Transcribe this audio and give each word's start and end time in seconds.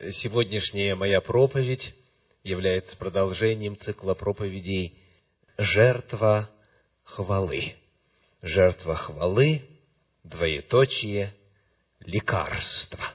Сегодняшняя 0.00 0.94
моя 0.94 1.20
проповедь 1.20 1.92
является 2.44 2.96
продолжением 2.96 3.76
цикла 3.76 4.14
проповедей 4.14 4.96
«Жертва 5.56 6.48
хвалы». 7.02 7.74
Жертва 8.40 8.94
хвалы, 8.94 9.62
двоеточие, 10.22 11.34
лекарство. 11.98 13.10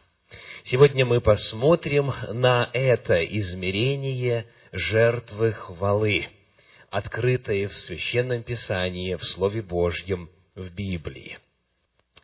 Сегодня 0.66 1.06
мы 1.06 1.22
посмотрим 1.22 2.14
на 2.34 2.70
это 2.74 3.24
измерение 3.24 4.46
жертвы 4.74 5.54
хвалы, 5.54 6.28
открытое 6.90 7.70
в 7.70 7.78
Священном 7.78 8.44
Писании, 8.44 9.16
в 9.16 9.24
Слове 9.24 9.62
Божьем, 9.62 10.30
в 10.54 10.70
Библии. 10.76 11.38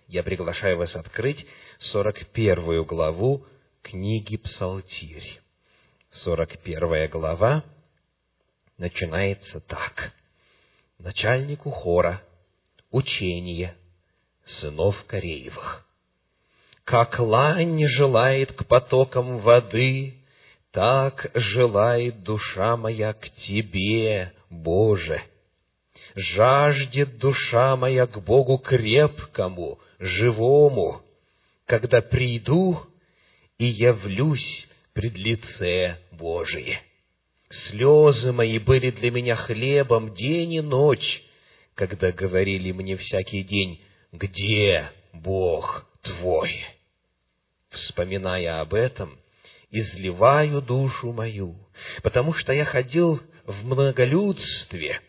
Я 0.09 0.21
приглашаю 0.21 0.75
вас 0.75 0.93
открыть 0.97 1.47
41 1.79 2.83
главу 2.83 3.47
книги 3.81 4.37
Псалтирь. 4.37 5.41
41 6.09 7.09
глава 7.09 7.63
начинается 8.77 9.59
так. 9.61 10.13
Начальнику 10.97 11.69
хора 11.71 12.21
учение 12.91 13.75
сынов 14.45 15.03
Кореевых. 15.05 15.85
Как 16.83 17.19
лань 17.19 17.85
желает 17.87 18.53
к 18.53 18.65
потокам 18.65 19.37
воды, 19.39 20.15
так 20.71 21.29
желает 21.33 22.23
душа 22.23 22.75
моя 22.77 23.13
к 23.13 23.29
Тебе, 23.29 24.33
Боже. 24.49 25.21
Жаждет 26.15 27.17
душа 27.19 27.75
моя 27.75 28.07
к 28.07 28.19
Богу 28.23 28.57
крепкому, 28.57 29.79
живому, 29.99 31.03
когда 31.65 32.01
приду 32.01 32.89
и 33.59 33.65
явлюсь 33.65 34.67
пред 34.93 35.15
лице 35.17 35.99
Божие. 36.11 36.81
Слезы 37.49 38.31
мои 38.31 38.57
были 38.57 38.89
для 38.89 39.11
меня 39.11 39.35
хлебом 39.35 40.13
день 40.13 40.53
и 40.53 40.61
ночь, 40.61 41.23
когда 41.75 42.11
говорили 42.11 42.71
мне 42.71 42.95
всякий 42.95 43.43
день, 43.43 43.81
где 44.11 44.91
Бог 45.13 45.87
твой? 46.01 46.63
Вспоминая 47.69 48.61
об 48.61 48.73
этом, 48.73 49.19
изливаю 49.69 50.61
душу 50.61 51.11
мою, 51.11 51.55
потому 52.01 52.33
что 52.33 52.53
я 52.53 52.65
ходил 52.65 53.21
в 53.45 53.65
многолюдстве, 53.65 55.01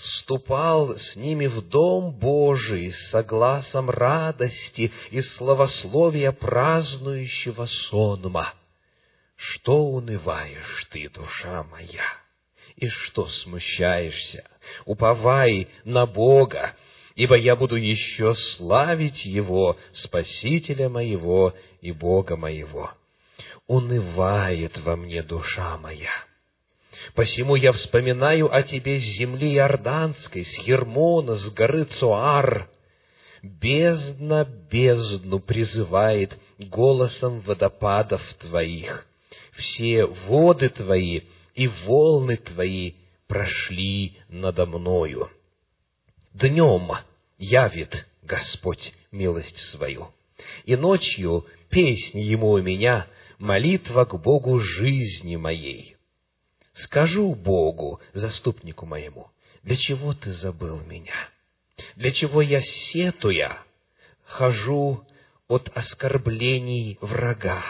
вступал 0.00 0.96
с 0.96 1.16
ними 1.16 1.46
в 1.46 1.62
Дом 1.68 2.12
Божий 2.12 2.92
с 2.92 3.10
согласом 3.10 3.90
радости 3.90 4.92
и 5.10 5.20
славословия 5.22 6.32
празднующего 6.32 7.66
сонма. 7.66 8.54
Что 9.36 9.76
унываешь 9.76 10.86
ты, 10.90 11.08
душа 11.08 11.64
моя? 11.64 12.04
И 12.76 12.88
что 12.88 13.26
смущаешься? 13.26 14.44
Уповай 14.84 15.68
на 15.84 16.06
Бога, 16.06 16.76
ибо 17.14 17.36
я 17.36 17.56
буду 17.56 17.76
еще 17.76 18.34
славить 18.56 19.24
Его, 19.24 19.76
Спасителя 19.92 20.88
моего 20.88 21.54
и 21.80 21.92
Бога 21.92 22.36
моего. 22.36 22.90
Унывает 23.66 24.78
во 24.78 24.96
мне 24.96 25.22
душа 25.22 25.76
моя. 25.78 26.27
Посему 27.14 27.56
я 27.56 27.72
вспоминаю 27.72 28.54
о 28.54 28.62
тебе 28.62 28.98
с 28.98 29.02
земли 29.02 29.54
Иорданской, 29.54 30.44
с 30.44 30.58
Ермона, 30.58 31.36
с 31.36 31.50
горы 31.50 31.84
Цуар. 31.84 32.68
Бездна 33.42 34.44
бездну 34.70 35.38
призывает 35.38 36.36
голосом 36.58 37.40
водопадов 37.40 38.22
твоих. 38.40 39.06
Все 39.52 40.06
воды 40.06 40.68
твои 40.68 41.22
и 41.54 41.68
волны 41.86 42.36
твои 42.36 42.94
прошли 43.26 44.18
надо 44.28 44.66
мною. 44.66 45.30
Днем 46.34 46.90
явит 47.38 48.06
Господь 48.22 48.92
милость 49.10 49.58
свою, 49.72 50.08
и 50.64 50.76
ночью 50.76 51.46
песнь 51.70 52.20
Ему 52.20 52.50
у 52.50 52.60
меня, 52.60 53.06
молитва 53.38 54.04
к 54.04 54.20
Богу 54.20 54.58
жизни 54.60 55.36
моей. 55.36 55.97
Скажу 56.84 57.34
Богу, 57.34 58.00
заступнику 58.12 58.86
моему, 58.86 59.30
для 59.62 59.76
чего 59.76 60.14
ты 60.14 60.32
забыл 60.32 60.80
меня? 60.80 61.14
Для 61.96 62.12
чего 62.12 62.40
я, 62.40 62.60
сетуя, 62.62 63.58
хожу 64.24 65.04
от 65.48 65.70
оскорблений 65.74 66.98
врага? 67.00 67.64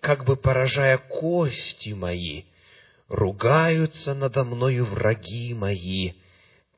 Как 0.00 0.24
бы 0.24 0.36
поражая 0.36 0.98
кости 0.98 1.90
мои, 1.90 2.44
ругаются 3.06 4.14
надо 4.14 4.42
мною 4.42 4.86
враги 4.86 5.54
мои, 5.54 6.14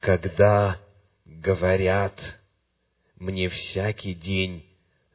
когда 0.01 0.79
говорят 1.25 2.21
мне 3.17 3.49
всякий 3.49 4.13
день, 4.13 4.67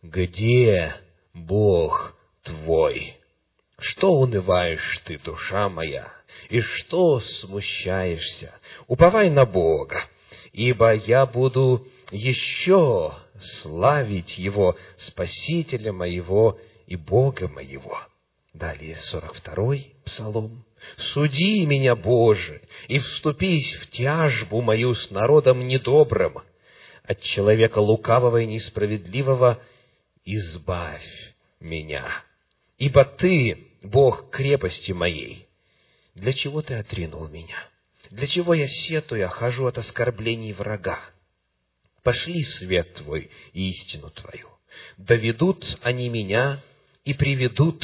где 0.01 0.95
Бог 1.35 2.17
твой? 2.41 3.18
Что 3.79 4.13
унываешь 4.13 5.01
ты, 5.05 5.17
душа 5.19 5.69
моя, 5.69 6.11
и 6.49 6.59
что 6.59 7.19
смущаешься? 7.19 8.53
Уповай 8.87 9.29
на 9.29 9.45
Бога, 9.45 10.03
ибо 10.51 10.93
я 10.93 11.25
буду 11.25 11.87
еще 12.11 13.13
славить 13.61 14.37
Его, 14.37 14.75
Спасителя 14.97 15.93
моего 15.93 16.59
и 16.87 16.95
Бога 16.95 17.47
моего. 17.47 17.99
Далее, 18.53 18.97
сорок 19.11 19.35
второй 19.35 19.93
Псалом. 20.05 20.65
«Суди 21.13 21.65
меня, 21.65 21.95
Боже, 21.95 22.61
и 22.87 22.99
вступись 22.99 23.75
в 23.81 23.91
тяжбу 23.91 24.61
мою 24.61 24.95
с 24.95 25.11
народом 25.11 25.67
недобрым, 25.67 26.37
от 27.03 27.21
человека 27.21 27.79
лукавого 27.79 28.37
и 28.37 28.45
несправедливого 28.45 29.61
избавь 30.23 31.33
меня. 31.59 32.23
Ибо 32.77 33.03
Ты, 33.03 33.68
Бог 33.81 34.29
крепости 34.29 34.91
моей, 34.91 35.47
для 36.15 36.33
чего 36.33 36.61
Ты 36.61 36.75
отринул 36.75 37.27
меня? 37.27 37.69
Для 38.11 38.27
чего 38.27 38.53
я, 38.53 38.67
сетуя, 38.67 39.27
хожу 39.27 39.67
от 39.67 39.77
оскорблений 39.77 40.53
врага? 40.53 40.99
Пошли 42.03 42.43
свет 42.43 42.93
Твой 42.95 43.29
и 43.53 43.69
истину 43.69 44.09
Твою. 44.09 44.47
Доведут 44.97 45.65
они 45.81 46.09
меня 46.09 46.61
и 47.05 47.13
приведут 47.13 47.81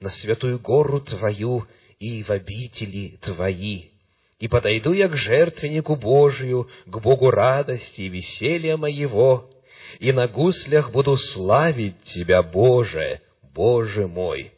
на 0.00 0.10
святую 0.10 0.58
гору 0.60 1.00
Твою 1.00 1.66
и 1.98 2.22
в 2.22 2.30
обители 2.30 3.18
Твои. 3.20 3.90
И 4.38 4.48
подойду 4.48 4.92
я 4.92 5.08
к 5.08 5.16
жертвеннику 5.16 5.96
Божию, 5.96 6.68
к 6.86 7.00
Богу 7.00 7.30
радости 7.30 8.02
и 8.02 8.08
веселья 8.08 8.76
моего, 8.76 9.50
и 9.98 10.12
на 10.12 10.26
гуслях 10.26 10.90
буду 10.90 11.16
славить 11.16 12.02
Тебя, 12.02 12.42
Боже, 12.42 13.20
Боже 13.54 14.06
мой. 14.06 14.52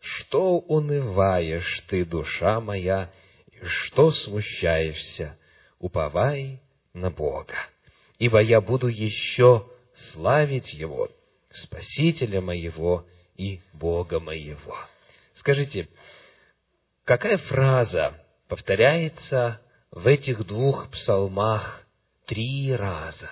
Что 0.00 0.58
унываешь 0.58 1.84
ты, 1.88 2.04
душа 2.04 2.60
моя, 2.60 3.12
и 3.52 3.64
что 3.64 4.10
смущаешься? 4.12 5.36
Уповай 5.78 6.60
на 6.92 7.10
Бога, 7.10 7.54
ибо 8.18 8.40
я 8.40 8.60
буду 8.60 8.88
еще 8.88 9.66
славить 10.12 10.72
Его, 10.74 11.08
Спасителя 11.50 12.40
моего 12.40 13.06
и 13.36 13.60
Бога 13.72 14.20
моего. 14.20 14.76
Скажите, 15.34 15.88
какая 17.04 17.38
фраза 17.38 18.14
повторяется 18.48 19.60
в 19.90 20.06
этих 20.06 20.46
двух 20.46 20.90
псалмах 20.90 21.84
три 22.26 22.74
раза? 22.74 23.30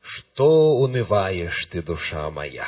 Что 0.00 0.76
унываешь 0.78 1.66
ты, 1.66 1.82
душа 1.82 2.30
моя? 2.30 2.66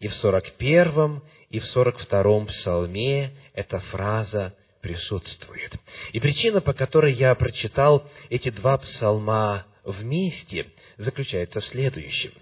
И 0.00 0.08
в 0.08 0.14
сорок 0.14 0.52
первом, 0.52 1.22
и 1.50 1.58
в 1.58 1.64
сорок 1.66 1.98
втором 1.98 2.46
псалме 2.46 3.32
эта 3.52 3.80
фраза 3.80 4.54
присутствует. 4.80 5.74
И 6.12 6.20
причина, 6.20 6.60
по 6.60 6.72
которой 6.72 7.12
я 7.12 7.34
прочитал 7.34 8.08
эти 8.30 8.50
два 8.50 8.78
псалма 8.78 9.66
вместе, 9.84 10.66
заключается 10.96 11.60
в 11.60 11.66
следующем. 11.66 12.32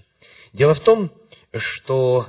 Дело 0.53 0.75
в 0.75 0.81
том, 0.81 1.11
что 1.57 2.27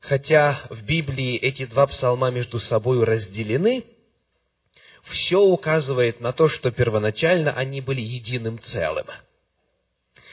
хотя 0.00 0.62
в 0.70 0.82
Библии 0.84 1.36
эти 1.36 1.66
два 1.66 1.86
псалма 1.86 2.30
между 2.30 2.58
собой 2.58 3.04
разделены, 3.04 3.84
все 5.04 5.40
указывает 5.40 6.20
на 6.20 6.32
то, 6.32 6.48
что 6.48 6.70
первоначально 6.70 7.52
они 7.52 7.80
были 7.80 8.00
единым 8.00 8.58
целым. 8.60 9.06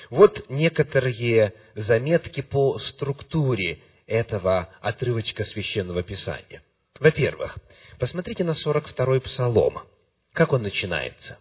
Вот 0.09 0.49
некоторые 0.49 1.53
заметки 1.75 2.41
по 2.41 2.79
структуре 2.79 3.79
этого 4.07 4.73
отрывочка 4.81 5.43
священного 5.43 6.01
писания. 6.01 6.63
Во-первых, 6.99 7.57
посмотрите 7.99 8.43
на 8.43 8.51
42-й 8.51 9.21
псалом. 9.21 9.87
Как 10.33 10.53
он 10.53 10.63
начинается? 10.63 11.37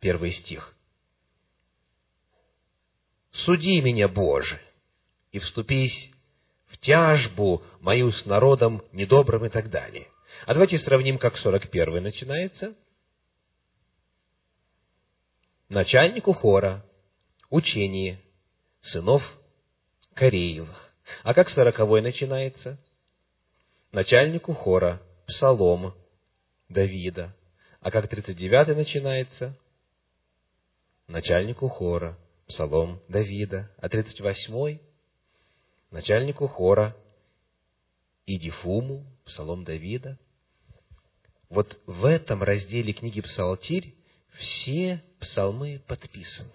Первый 0.00 0.32
стих. 0.32 0.74
«Суди 3.32 3.80
меня, 3.80 4.08
Боже, 4.08 4.60
и 5.32 5.38
вступись 5.38 6.10
в 6.66 6.78
тяжбу 6.78 7.62
мою 7.80 8.12
с 8.12 8.24
народом 8.24 8.82
недобрым 8.92 9.44
и 9.44 9.48
так 9.48 9.70
далее. 9.70 10.08
А 10.46 10.54
давайте 10.54 10.78
сравним, 10.78 11.18
как 11.18 11.36
41 11.36 12.02
начинается. 12.02 12.74
Начальнику 15.68 16.32
хора, 16.32 16.84
учение 17.50 18.20
сынов 18.80 19.22
Кореевых. 20.14 20.85
А 21.22 21.34
как 21.34 21.48
сороковой 21.48 22.02
начинается? 22.02 22.78
Начальнику 23.92 24.54
хора, 24.54 25.00
псалом 25.26 25.94
Давида. 26.68 27.34
А 27.80 27.90
как 27.90 28.08
тридцать 28.08 28.36
девятый 28.36 28.74
начинается? 28.74 29.56
Начальнику 31.06 31.68
хора, 31.68 32.18
псалом 32.48 33.00
Давида. 33.08 33.70
А 33.78 33.88
тридцать 33.88 34.20
восьмой? 34.20 34.80
Начальнику 35.90 36.48
хора 36.48 36.96
Идифуму, 38.26 39.06
псалом 39.24 39.64
Давида. 39.64 40.18
Вот 41.48 41.78
в 41.86 42.04
этом 42.06 42.42
разделе 42.42 42.92
книги 42.92 43.20
Псалтирь 43.20 43.94
все 44.36 45.02
псалмы 45.20 45.80
подписаны. 45.86 46.50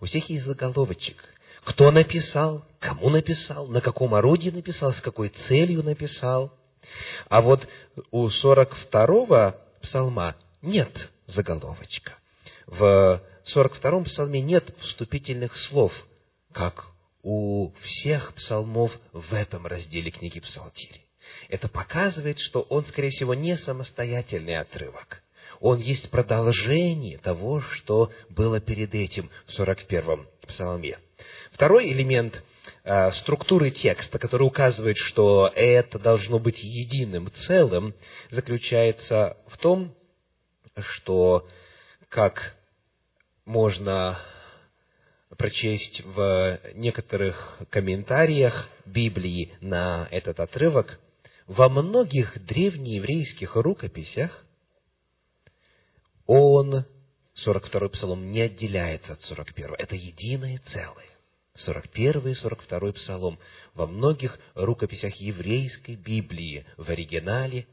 У 0.00 0.04
всех 0.04 0.28
есть 0.28 0.44
заголовочек. 0.44 1.16
Кто 1.64 1.90
написал, 1.90 2.64
кому 2.78 3.08
написал, 3.10 3.66
на 3.68 3.80
каком 3.80 4.14
орудии 4.14 4.50
написал, 4.50 4.92
с 4.92 5.00
какой 5.00 5.30
целью 5.30 5.82
написал. 5.82 6.52
А 7.28 7.40
вот 7.40 7.66
у 8.10 8.28
42-го 8.28 9.54
псалма 9.82 10.36
нет 10.60 11.10
заголовочка. 11.26 12.18
В 12.66 13.22
42-м 13.54 14.04
псалме 14.04 14.40
нет 14.40 14.74
вступительных 14.80 15.56
слов, 15.68 15.92
как 16.52 16.86
у 17.22 17.72
всех 17.80 18.34
псалмов 18.34 18.92
в 19.12 19.32
этом 19.32 19.66
разделе 19.66 20.10
книги 20.10 20.40
Псалтири. 20.40 21.02
Это 21.48 21.68
показывает, 21.68 22.38
что 22.38 22.60
он, 22.60 22.84
скорее 22.84 23.10
всего, 23.10 23.32
не 23.32 23.56
самостоятельный 23.56 24.58
отрывок. 24.58 25.22
Он 25.60 25.78
есть 25.78 26.10
продолжение 26.10 27.16
того, 27.18 27.60
что 27.60 28.12
было 28.28 28.60
перед 28.60 28.94
этим 28.94 29.30
в 29.46 29.58
41-м 29.58 30.28
псалме. 30.46 30.98
Второй 31.54 31.92
элемент 31.92 32.42
э, 32.82 33.12
структуры 33.12 33.70
текста, 33.70 34.18
который 34.18 34.42
указывает, 34.42 34.96
что 34.96 35.52
это 35.54 36.00
должно 36.00 36.40
быть 36.40 36.60
единым 36.64 37.30
целым, 37.46 37.94
заключается 38.32 39.36
в 39.46 39.56
том, 39.58 39.94
что, 40.76 41.46
как 42.08 42.56
можно 43.44 44.18
прочесть 45.38 46.02
в 46.04 46.58
некоторых 46.74 47.60
комментариях 47.70 48.68
Библии 48.84 49.56
на 49.60 50.08
этот 50.10 50.40
отрывок, 50.40 50.98
во 51.46 51.68
многих 51.68 52.44
древнееврейских 52.46 53.54
рукописях 53.54 54.44
он, 56.26 56.84
42-й 57.46 57.90
псалом, 57.90 58.32
не 58.32 58.40
отделяется 58.40 59.12
от 59.12 59.20
41-го. 59.30 59.76
Это 59.76 59.94
единое 59.94 60.58
целое. 60.72 61.13
41 61.56 62.28
и 62.28 62.34
42 62.34 62.92
псалом 62.92 63.38
во 63.74 63.86
многих 63.86 64.38
рукописях 64.54 65.14
еврейской 65.16 65.94
Библии 65.94 66.66
в 66.76 66.90
оригинале 66.90 67.66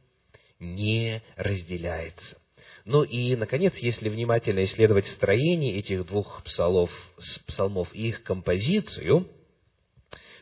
не 0.59 1.21
разделяется. 1.35 2.37
Ну 2.85 3.03
и, 3.03 3.35
наконец, 3.35 3.75
если 3.77 4.09
внимательно 4.09 4.63
исследовать 4.65 5.07
строение 5.07 5.77
этих 5.77 6.05
двух 6.05 6.43
псалов, 6.43 6.91
псалмов 7.47 7.93
и 7.93 8.09
их 8.09 8.23
композицию, 8.23 9.27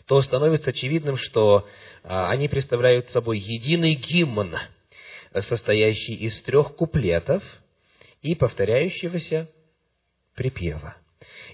то 0.06 0.22
становится 0.22 0.72
очевидным, 0.72 1.16
что 1.18 1.68
а, 2.04 2.32
они 2.32 2.48
представляют 2.48 3.10
собой 3.10 3.40
единый 3.40 3.94
гимн, 3.94 4.56
состоящий 5.34 6.16
из 6.16 6.42
трех 6.44 6.76
куплетов 6.76 7.44
и 8.22 8.36
повторяющегося 8.36 9.50
припева. 10.34 10.96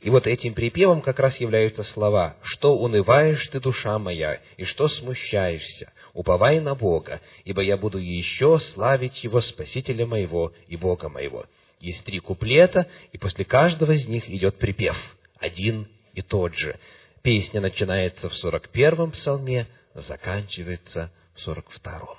И 0.02 0.10
вот 0.10 0.28
этим 0.28 0.54
припевом 0.54 1.02
как 1.02 1.20
раз 1.20 1.40
являются 1.40 1.84
слова 1.84 2.38
«Что 2.42 2.76
унываешь 2.76 3.48
ты, 3.48 3.60
душа 3.60 3.98
моя, 4.00 4.40
и 4.58 4.66
что 4.66 4.88
смущаешься? 4.88 5.92
Уповай 6.14 6.60
на 6.60 6.76
Бога, 6.76 7.22
ибо 7.44 7.62
я 7.62 7.78
буду 7.78 7.98
еще 7.98 8.60
славить 8.74 9.24
Его, 9.24 9.42
Спасителя 9.42 10.06
моего 10.06 10.54
и 10.68 10.76
Бога 10.76 11.10
моего». 11.10 11.46
Есть 11.80 12.06
три 12.06 12.20
куплета, 12.20 12.88
и 13.12 13.18
после 13.18 13.46
каждого 13.46 13.92
из 13.92 14.08
них 14.08 14.30
идет 14.30 14.58
припев, 14.58 14.96
один 15.40 15.88
и 16.14 16.22
тот 16.22 16.56
же. 16.56 16.80
Песня 17.22 17.62
начинается 17.62 18.30
в 18.30 18.36
сорок 18.36 18.70
первом 18.70 19.12
псалме, 19.12 19.68
заканчивается 19.94 21.12
в 21.36 21.42
сорок 21.42 21.70
втором. 21.70 22.18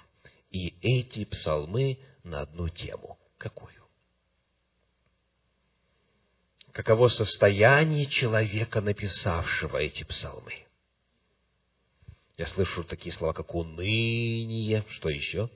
И 0.50 0.74
эти 0.82 1.24
псалмы 1.24 1.98
на 2.22 2.42
одну 2.42 2.68
тему. 2.68 3.18
Какую? 3.38 3.85
Каково 6.76 7.08
состояние 7.08 8.04
человека, 8.04 8.82
написавшего 8.82 9.78
эти 9.78 10.04
псалмы. 10.04 10.52
Я 12.36 12.46
слышу 12.48 12.84
такие 12.84 13.14
слова, 13.14 13.32
как 13.32 13.54
уныние. 13.54 14.84
Что 14.90 15.08
еще? 15.08 15.48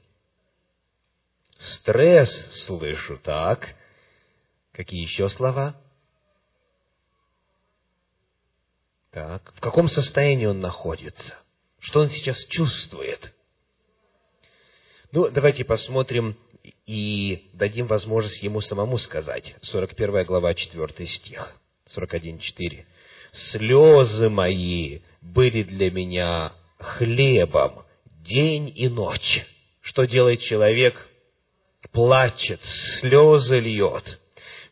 Стресс 1.59 2.31
слышу, 2.65 3.19
так. 3.19 3.77
Какие 4.73 5.03
еще 5.03 5.29
слова? 5.29 5.79
Так. 9.11 9.53
В 9.57 9.61
каком 9.61 9.89
состоянии 9.89 10.47
он 10.47 10.61
находится? 10.61 11.35
Что 11.81 12.01
он 12.01 12.09
сейчас 12.09 12.43
чувствует? 12.47 13.31
Ну, 15.13 15.29
давайте 15.29 15.67
посмотрим 15.67 16.39
и 16.91 17.45
дадим 17.53 17.87
возможность 17.87 18.43
ему 18.43 18.61
самому 18.61 18.99
сказать. 18.99 19.55
41 19.63 20.25
глава, 20.25 20.55
4 20.55 21.07
стих, 21.07 21.55
41.4. 21.97 22.85
«Слезы 23.53 24.29
мои 24.29 24.99
были 25.21 25.63
для 25.63 25.93
меня 25.93 26.53
хлебом 26.81 27.85
день 28.25 28.73
и 28.75 28.89
ночь». 28.89 29.47
Что 29.83 30.05
делает 30.05 30.41
человек? 30.41 31.09
Плачет, 31.93 32.61
слезы 33.01 33.61
льет. 33.61 34.19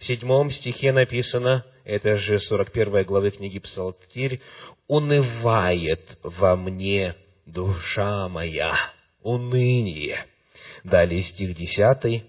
В 0.01 0.05
седьмом 0.05 0.51
стихе 0.51 0.91
написано, 0.91 1.65
это 1.85 2.17
же 2.17 2.41
41 2.41 3.05
главы 3.05 3.31
книги 3.31 3.61
Псалтирь, 3.61 4.41
«Унывает 4.89 6.19
во 6.25 6.57
мне 6.57 7.15
душа 7.47 8.29
моя». 8.29 8.75
Уныние– 9.23 10.25
Далее 10.85 11.23
стих 11.23 11.55
10. 11.55 12.25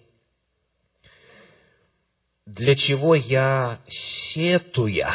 «Для 2.46 2.76
чего 2.76 3.14
я, 3.14 3.80
сетуя, 3.88 5.14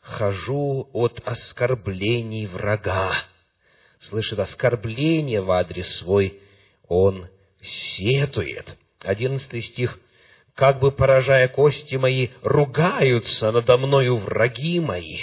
хожу 0.00 0.88
от 0.92 1.20
оскорблений 1.24 2.46
врага?» 2.46 3.12
Слышит 3.98 4.38
оскорбление 4.38 5.42
в 5.42 5.50
адрес 5.50 5.86
свой, 5.98 6.40
он 6.88 7.28
сетует. 7.60 8.76
Одиннадцатый 9.00 9.60
стих. 9.60 9.98
«Как 10.54 10.80
бы 10.80 10.90
поражая 10.90 11.48
кости 11.48 11.96
мои, 11.96 12.28
ругаются 12.42 13.50
надо 13.52 13.76
мною 13.76 14.16
враги 14.16 14.80
мои» 14.80 15.18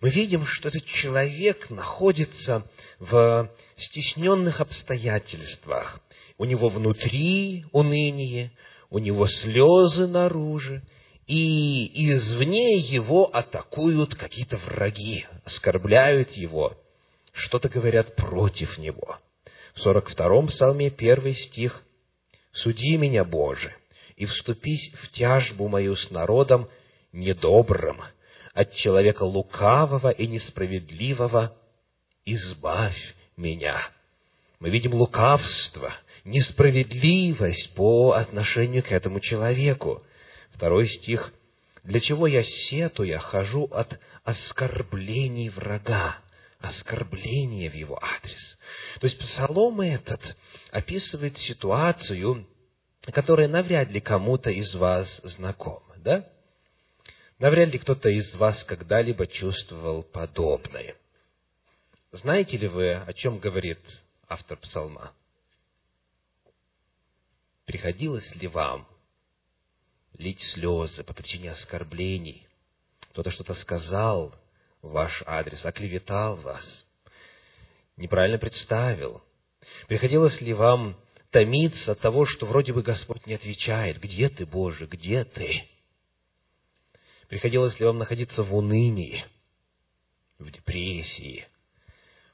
мы 0.00 0.10
видим, 0.10 0.46
что 0.46 0.68
этот 0.68 0.84
человек 0.84 1.70
находится 1.70 2.64
в 2.98 3.50
стесненных 3.76 4.60
обстоятельствах. 4.60 6.00
У 6.36 6.44
него 6.44 6.68
внутри 6.68 7.64
уныние, 7.72 8.52
у 8.90 8.98
него 8.98 9.26
слезы 9.26 10.06
наружу, 10.06 10.80
и 11.26 12.12
извне 12.12 12.78
его 12.78 13.24
атакуют 13.24 14.14
какие-то 14.14 14.56
враги, 14.58 15.26
оскорбляют 15.44 16.30
его, 16.32 16.76
что-то 17.32 17.68
говорят 17.68 18.14
против 18.14 18.78
него. 18.78 19.18
В 19.74 19.86
42-м 19.86 20.46
псалме, 20.46 20.90
первый 20.90 21.34
стих, 21.34 21.82
«Суди 22.52 22.96
меня, 22.96 23.24
Боже, 23.24 23.74
и 24.16 24.26
вступись 24.26 24.92
в 25.02 25.10
тяжбу 25.10 25.68
мою 25.68 25.96
с 25.96 26.10
народом 26.10 26.68
недобрым, 27.12 28.00
от 28.58 28.74
человека 28.74 29.22
лукавого 29.22 30.10
и 30.10 30.26
несправедливого, 30.26 31.56
избавь 32.24 33.14
меня». 33.36 33.88
Мы 34.58 34.70
видим 34.70 34.94
лукавство, 34.94 35.94
несправедливость 36.24 37.72
по 37.76 38.14
отношению 38.14 38.82
к 38.82 38.90
этому 38.90 39.20
человеку. 39.20 40.02
Второй 40.50 40.88
стих. 40.88 41.32
«Для 41.84 42.00
чего 42.00 42.26
я 42.26 42.42
сетуя 42.42 43.18
хожу 43.18 43.64
от 43.70 43.98
оскорблений 44.24 45.48
врага?» 45.50 46.16
Оскорбление 46.58 47.70
в 47.70 47.74
его 47.74 48.00
адрес. 48.02 48.58
То 48.98 49.06
есть 49.06 49.16
Псалом 49.20 49.80
этот 49.80 50.20
описывает 50.72 51.38
ситуацию, 51.38 52.48
которая 53.12 53.46
навряд 53.46 53.92
ли 53.92 54.00
кому-то 54.00 54.50
из 54.50 54.74
вас 54.74 55.08
знакома, 55.22 55.94
да? 55.98 56.26
Навряд 57.38 57.70
ли 57.70 57.78
кто-то 57.78 58.08
из 58.08 58.34
вас 58.34 58.64
когда-либо 58.64 59.26
чувствовал 59.28 60.02
подобное. 60.02 60.96
знаете 62.10 62.56
ли 62.56 62.66
вы, 62.66 62.94
о 62.94 63.12
чем 63.12 63.38
говорит 63.38 63.78
автор 64.26 64.58
псалма? 64.58 65.12
Приходилось 67.64 68.34
ли 68.34 68.48
вам 68.48 68.88
лить 70.14 70.40
слезы 70.52 71.04
по 71.04 71.14
причине 71.14 71.52
оскорблений? 71.52 72.48
Кто-то 73.10 73.30
что-то 73.30 73.54
сказал 73.54 74.34
в 74.82 74.90
ваш 74.90 75.22
адрес, 75.24 75.64
оклеветал 75.64 76.36
вас, 76.36 76.84
неправильно 77.96 78.38
представил. 78.38 79.22
Приходилось 79.86 80.40
ли 80.40 80.54
вам 80.54 80.98
томиться 81.30 81.92
от 81.92 82.00
того, 82.00 82.24
что 82.24 82.46
вроде 82.46 82.72
бы 82.72 82.82
Господь 82.82 83.26
не 83.26 83.34
отвечает, 83.34 84.00
где 84.00 84.28
ты, 84.28 84.44
Боже, 84.44 84.86
где 84.86 85.22
ты? 85.22 85.68
Приходилось 87.28 87.78
ли 87.78 87.84
вам 87.84 87.98
находиться 87.98 88.42
в 88.42 88.54
унынии, 88.54 89.24
в 90.38 90.50
депрессии? 90.50 91.46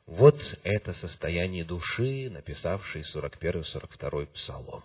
Вот 0.06 0.40
это 0.62 0.94
состояние 0.94 1.64
души, 1.64 2.30
написавшей 2.30 3.02
41-42 3.14 4.26
псалом. 4.26 4.84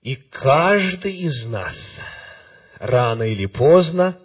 И 0.00 0.16
каждый 0.16 1.16
из 1.16 1.46
нас 1.46 1.76
рано 2.80 3.22
или 3.22 3.46
поздно, 3.46 4.18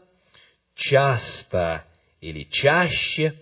часто 0.73 1.85
или 2.19 2.45
чаще, 2.45 3.39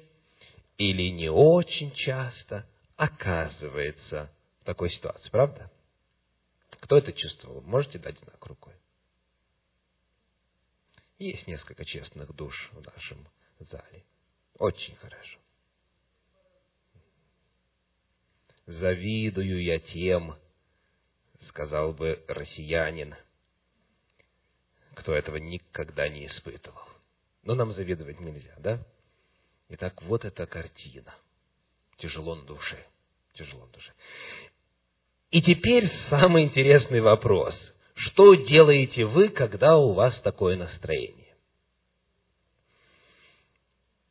или 0.77 1.11
не 1.11 1.29
очень 1.29 1.93
часто 1.93 2.67
оказывается 2.97 4.29
в 4.61 4.65
такой 4.65 4.89
ситуации, 4.89 5.29
правда? 5.29 5.71
Кто 6.81 6.97
это 6.97 7.13
чувствовал? 7.13 7.61
Можете 7.61 7.99
дать 7.99 8.19
знак 8.19 8.45
рукой? 8.45 8.73
Есть 11.17 11.47
несколько 11.47 11.85
честных 11.85 12.33
душ 12.33 12.69
в 12.73 12.81
нашем 12.81 13.27
зале. 13.59 14.03
Очень 14.57 14.95
хорошо. 14.97 15.39
Завидую 18.65 19.63
я 19.63 19.79
тем, 19.79 20.35
сказал 21.47 21.93
бы 21.93 22.23
россиянин, 22.27 23.15
кто 24.95 25.13
этого 25.13 25.37
никогда 25.37 26.09
не 26.09 26.25
испытывал. 26.25 26.81
Но 27.43 27.53
нам 27.53 27.71
завидовать 27.71 28.19
нельзя, 28.19 28.55
да? 28.59 28.83
Итак, 29.69 30.01
вот 30.03 30.25
эта 30.25 30.47
картина. 30.47 31.13
Тяжело 31.97 32.35
на 32.35 32.43
душе. 32.43 32.85
Тяжело 33.33 33.65
на 33.67 33.71
душе. 33.71 33.93
И 35.31 35.41
теперь 35.41 35.87
самый 36.09 36.43
интересный 36.43 37.01
вопрос. 37.01 37.55
Что 37.95 38.35
делаете 38.35 39.05
вы, 39.05 39.29
когда 39.29 39.77
у 39.77 39.93
вас 39.93 40.19
такое 40.21 40.57
настроение? 40.57 41.35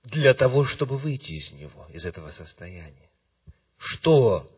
Для 0.05 0.35
того, 0.35 0.65
чтобы 0.65 0.99
выйти 0.99 1.33
из 1.33 1.53
него, 1.53 1.87
из 1.93 2.05
этого 2.05 2.31
состояния. 2.33 3.11
Что 3.79 4.51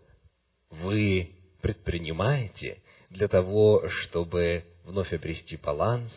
вы 0.71 1.35
предпринимаете 1.61 2.81
для 3.11 3.29
того, 3.29 3.89
чтобы 3.89 4.65
вновь 4.85 5.13
обрести 5.13 5.57
баланс, 5.57 6.13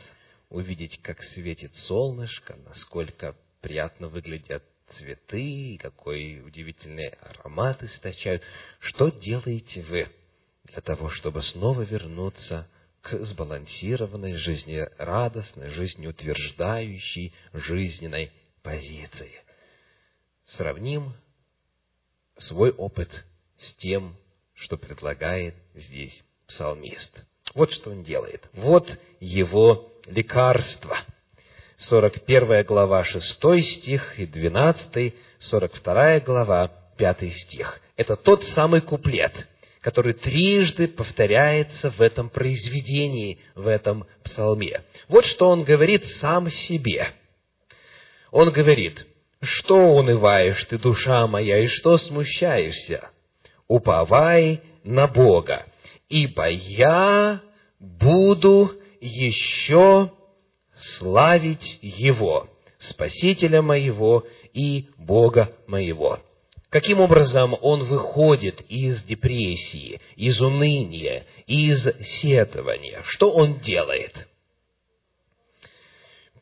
увидеть, 0.49 0.99
как 1.01 1.21
светит 1.23 1.75
солнышко, 1.75 2.55
насколько 2.65 3.35
приятно 3.61 4.07
выглядят 4.07 4.63
цветы, 4.97 5.77
какой 5.81 6.41
удивительный 6.41 7.09
аромат 7.21 7.81
источают. 7.83 8.43
Что 8.79 9.09
делаете 9.09 9.81
вы 9.83 10.07
для 10.65 10.81
того, 10.81 11.09
чтобы 11.09 11.41
снова 11.43 11.81
вернуться 11.81 12.67
к 13.01 13.17
сбалансированной, 13.25 14.35
жизнерадостной, 14.35 15.69
жизнеутверждающей, 15.69 17.33
жизненной 17.53 18.31
позиции? 18.61 19.31
Сравним 20.45 21.13
свой 22.37 22.71
опыт 22.71 23.09
с 23.57 23.73
тем, 23.75 24.15
что 24.55 24.77
предлагает 24.77 25.55
здесь 25.73 26.23
псалмист. 26.47 27.25
Вот 27.53 27.71
что 27.71 27.91
он 27.91 28.03
делает. 28.03 28.49
Вот 28.53 28.87
его 29.19 29.93
лекарство. 30.05 30.97
41 31.77 32.65
глава 32.65 33.03
6 33.03 33.39
стих 33.79 34.19
и 34.19 34.25
12, 34.25 35.15
42 35.39 36.19
глава 36.19 36.67
5 36.97 37.33
стих. 37.33 37.81
Это 37.95 38.15
тот 38.15 38.43
самый 38.55 38.81
куплет, 38.81 39.33
который 39.81 40.13
трижды 40.13 40.87
повторяется 40.87 41.91
в 41.91 42.01
этом 42.01 42.29
произведении, 42.29 43.39
в 43.55 43.67
этом 43.67 44.05
псалме. 44.23 44.83
Вот 45.07 45.25
что 45.25 45.49
он 45.49 45.63
говорит 45.63 46.05
сам 46.19 46.49
себе. 46.51 47.13
Он 48.31 48.51
говорит, 48.51 49.05
что 49.41 49.75
унываешь 49.95 50.63
ты, 50.65 50.77
душа 50.77 51.25
моя, 51.27 51.59
и 51.59 51.67
что 51.67 51.97
смущаешься? 51.97 53.09
уповай 53.69 54.61
на 54.83 55.07
Бога, 55.07 55.65
ибо 56.09 56.49
я 56.49 57.39
буду 57.79 58.73
еще 58.99 60.11
славить 60.97 61.79
Его, 61.81 62.49
Спасителя 62.79 63.61
моего 63.61 64.25
и 64.53 64.89
Бога 64.97 65.53
моего. 65.67 66.19
Каким 66.69 66.99
образом 67.01 67.57
он 67.61 67.85
выходит 67.85 68.61
из 68.69 69.01
депрессии, 69.03 69.99
из 70.15 70.39
уныния, 70.39 71.25
из 71.47 71.83
сетования? 72.21 73.01
Что 73.03 73.31
он 73.31 73.59
делает? 73.59 74.27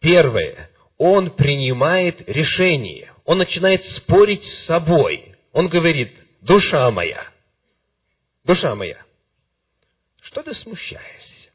Первое. 0.01 0.69
Он 0.97 1.31
принимает 1.31 2.27
решение. 2.27 3.13
Он 3.23 3.37
начинает 3.37 3.85
спорить 3.85 4.43
с 4.43 4.65
собой. 4.65 5.35
Он 5.53 5.69
говорит, 5.69 6.13
душа 6.41 6.91
моя, 6.91 7.25
душа 8.43 8.75
моя, 8.75 9.01
что 10.21 10.43
ты 10.43 10.53
смущаешься? 10.53 11.51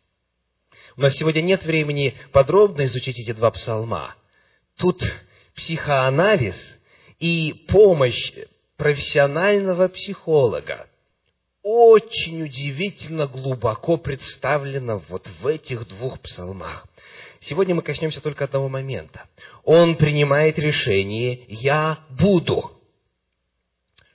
У 0.96 1.02
нас 1.02 1.14
сегодня 1.16 1.40
нет 1.40 1.64
времени 1.64 2.14
подробно 2.32 2.84
изучить 2.86 3.18
эти 3.18 3.32
два 3.32 3.50
псалма. 3.50 4.14
Тут 4.78 5.02
психоанализ 5.54 6.56
и 7.18 7.66
помощь 7.68 8.32
профессионального 8.82 9.86
психолога 9.86 10.88
очень 11.62 12.42
удивительно 12.42 13.28
глубоко 13.28 13.96
представлена 13.96 14.96
вот 14.96 15.24
в 15.40 15.46
этих 15.46 15.86
двух 15.86 16.18
псалмах. 16.18 16.88
Сегодня 17.42 17.76
мы 17.76 17.82
коснемся 17.82 18.20
только 18.20 18.42
одного 18.42 18.68
момента. 18.68 19.28
Он 19.62 19.94
принимает 19.94 20.58
решение 20.58 21.44
«я 21.46 22.04
буду». 22.10 22.76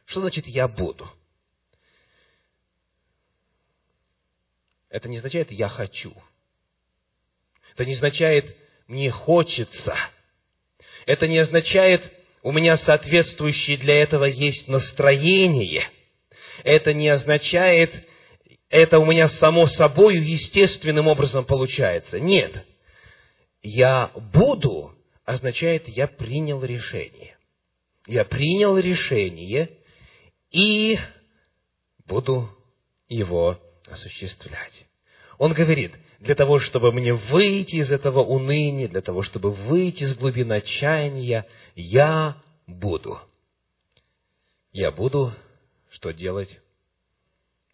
Что 0.04 0.20
значит 0.20 0.46
«я 0.48 0.68
буду»? 0.68 1.10
Это 4.90 5.08
не 5.08 5.16
означает 5.16 5.50
«я 5.50 5.70
хочу». 5.70 6.14
Это 7.72 7.86
не 7.86 7.94
означает 7.94 8.54
«мне 8.88 9.12
хочется». 9.12 9.96
Это 11.06 11.26
не 11.26 11.38
означает 11.38 12.17
«у 12.44 12.52
меня 12.52 12.78
соответствующее 12.78 13.78
для 13.78 14.02
этого 14.02 14.26
есть 14.26 14.68
настроение». 14.68 15.90
Это 16.64 16.94
не 16.94 17.10
означает 17.10 17.94
«это 18.70 19.00
у 19.00 19.06
меня 19.06 19.30
само 19.30 19.68
собой 19.68 20.18
естественным 20.18 21.08
образом 21.08 21.46
получается». 21.46 22.20
Нет. 22.20 22.66
«Я 23.62 24.12
буду» 24.16 24.96
означает 25.26 25.88
«я 25.88 26.08
принял 26.08 26.64
решение». 26.64 27.38
Я 28.08 28.24
принял 28.24 28.78
решение, 28.78 29.70
и 30.50 30.98
буду 32.06 32.50
его 33.10 33.60
осуществлять. 33.86 34.86
Он 35.38 35.54
говорит, 35.54 35.94
для 36.20 36.36
того, 36.36 36.60
чтобы 36.60 36.92
мне 36.92 37.14
выйти 37.14 37.76
из 37.76 37.92
этого 37.92 38.22
уныния, 38.22 38.88
для 38.88 39.02
того, 39.02 39.22
чтобы 39.22 39.52
выйти 39.52 40.04
из 40.04 40.16
глубин 40.16 40.52
отчаяния, 40.52 41.46
я 41.76 42.38
буду. 42.66 43.20
Я 44.72 44.92
буду 44.92 45.34
что 45.92 46.12
делать? 46.12 46.60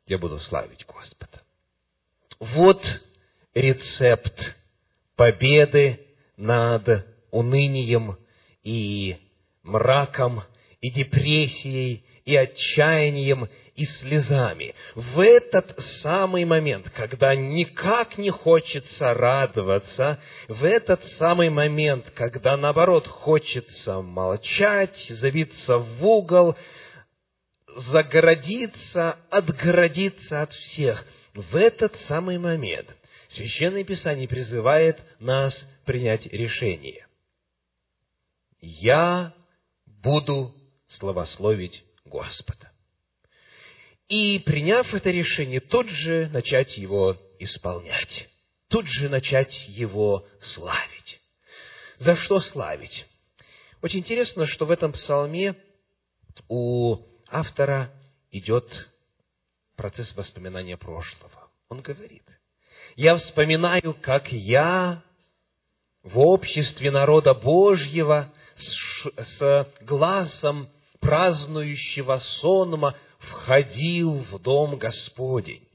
Я 0.06 0.18
буду 0.18 0.40
славить 0.40 0.86
Господа. 0.86 1.42
Вот 2.40 2.82
рецепт 3.54 4.56
победы 5.16 6.06
над 6.38 7.06
унынием 7.32 8.18
и 8.64 9.18
мраком, 9.64 10.44
и 10.82 10.90
депрессией, 10.90 12.04
и 12.26 12.36
отчаянием, 12.36 13.50
и 13.76 13.86
слезами. 13.86 14.76
В 14.96 15.20
этот 15.20 15.80
самый 16.02 16.46
момент, 16.46 16.90
когда 16.92 17.36
никак 17.36 18.18
не 18.18 18.30
хочется 18.30 19.14
радоваться, 19.14 20.20
в 20.48 20.64
этот 20.64 21.04
самый 21.18 21.50
момент, 21.50 22.10
когда, 22.12 22.56
наоборот, 22.56 23.08
хочется 23.08 24.02
молчать, 24.02 24.98
забиться 25.10 25.78
в 25.78 26.06
угол, 26.06 26.56
загородиться, 27.76 29.18
отгородиться 29.30 30.44
от 30.44 30.52
всех, 30.54 31.04
в 31.34 31.56
этот 31.56 31.96
самый 32.08 32.38
момент 32.38 32.96
Священное 33.34 33.84
Писание 33.84 34.28
призывает 34.28 35.02
нас 35.20 35.56
принять 35.86 36.28
решение. 36.28 37.08
Я 38.60 39.34
буду 39.88 40.54
славословить 40.88 41.84
Господа. 42.06 42.73
И, 44.10 44.40
приняв 44.40 44.94
это 44.94 45.10
решение, 45.10 45.60
тут 45.60 45.90
же 45.90 46.30
начать 46.30 46.78
его 46.78 47.18
исполнять, 47.40 48.30
тут 48.70 48.86
же 48.88 49.10
начать 49.10 49.54
его 49.70 50.28
славить. 50.42 51.22
За 52.00 52.16
что 52.16 52.42
славить? 52.42 53.06
Очень 53.82 54.00
интересно, 54.00 54.46
что 54.46 54.66
в 54.66 54.72
этом 54.72 54.92
псалме 54.92 55.56
у 56.50 56.98
автора 57.30 57.92
идет 58.32 58.66
процесс 59.76 60.16
воспоминания 60.16 60.78
прошлого. 60.78 61.50
Он 61.70 61.82
говорит, 61.82 62.24
«Я 62.96 63.18
вспоминаю, 63.18 63.96
как 64.02 64.32
я 64.32 65.04
в 66.04 66.20
обществе 66.20 66.92
народа 66.92 67.34
Божьего 67.34 68.32
с, 68.56 69.38
с 69.38 69.68
глазом 69.82 70.70
празднующего 71.04 72.18
сонма 72.42 72.96
входил 73.20 74.26
в 74.32 74.40
дом 74.40 74.78
Господень 74.78 75.68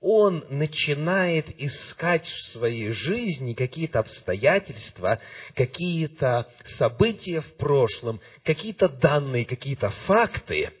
он 0.00 0.44
начинает 0.48 1.48
искать 1.60 2.24
в 2.24 2.42
своей 2.52 2.90
жизни 2.90 3.52
какие-то 3.52 3.98
обстоятельства, 4.00 5.20
какие-то 5.54 6.48
события 6.78 7.40
в 7.40 7.56
прошлом, 7.56 8.20
какие-то 8.44 8.88
данные, 8.88 9.44
какие-то 9.44 9.90
факты, 10.06 10.72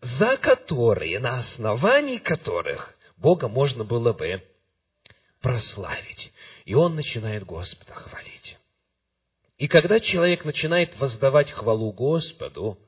за 0.00 0.36
которые, 0.38 1.18
на 1.20 1.40
основании 1.40 2.18
которых 2.18 2.94
Бога 3.16 3.48
можно 3.48 3.84
было 3.84 4.12
бы 4.12 4.42
прославить. 5.40 6.32
И 6.64 6.74
он 6.74 6.94
начинает 6.94 7.44
Господа 7.44 7.92
хвалить. 7.92 8.58
И 9.58 9.68
когда 9.68 10.00
человек 10.00 10.44
начинает 10.44 10.98
воздавать 10.98 11.50
хвалу 11.50 11.92
Господу, 11.92 12.78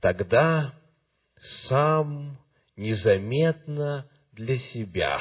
тогда 0.00 0.74
сам 1.68 2.38
незаметно 2.76 4.08
для 4.32 4.58
себя, 4.58 5.20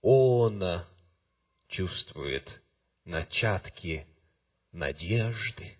он 0.00 0.84
чувствует 1.68 2.60
начатки 3.04 4.06
надежды, 4.72 5.76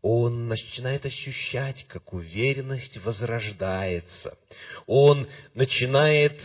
он 0.00 0.46
начинает 0.46 1.04
ощущать, 1.04 1.84
как 1.88 2.12
уверенность 2.12 2.96
возрождается. 2.98 4.38
Он 4.86 5.28
начинает 5.54 6.40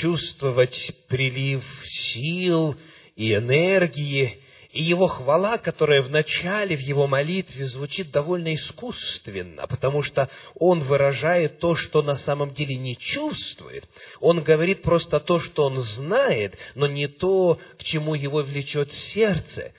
чувствовать 0.00 0.74
прилив 1.08 1.64
сил 2.12 2.76
и 3.16 3.34
энергии, 3.34 4.43
и 4.74 4.82
его 4.82 5.06
хвала, 5.06 5.56
которая 5.56 6.02
в 6.02 6.10
начале, 6.10 6.76
в 6.76 6.80
его 6.80 7.06
молитве 7.06 7.66
звучит 7.66 8.10
довольно 8.10 8.52
искусственно, 8.52 9.68
потому 9.68 10.02
что 10.02 10.28
он 10.56 10.80
выражает 10.80 11.60
то, 11.60 11.76
что 11.76 12.02
на 12.02 12.16
самом 12.16 12.52
деле 12.54 12.74
не 12.74 12.96
чувствует. 12.96 13.88
Он 14.18 14.42
говорит 14.42 14.82
просто 14.82 15.20
то, 15.20 15.38
что 15.38 15.66
он 15.66 15.78
знает, 15.78 16.58
но 16.74 16.88
не 16.88 17.06
то, 17.06 17.60
к 17.78 17.84
чему 17.84 18.16
его 18.16 18.42
влечет 18.42 18.90
сердце. 19.14 19.72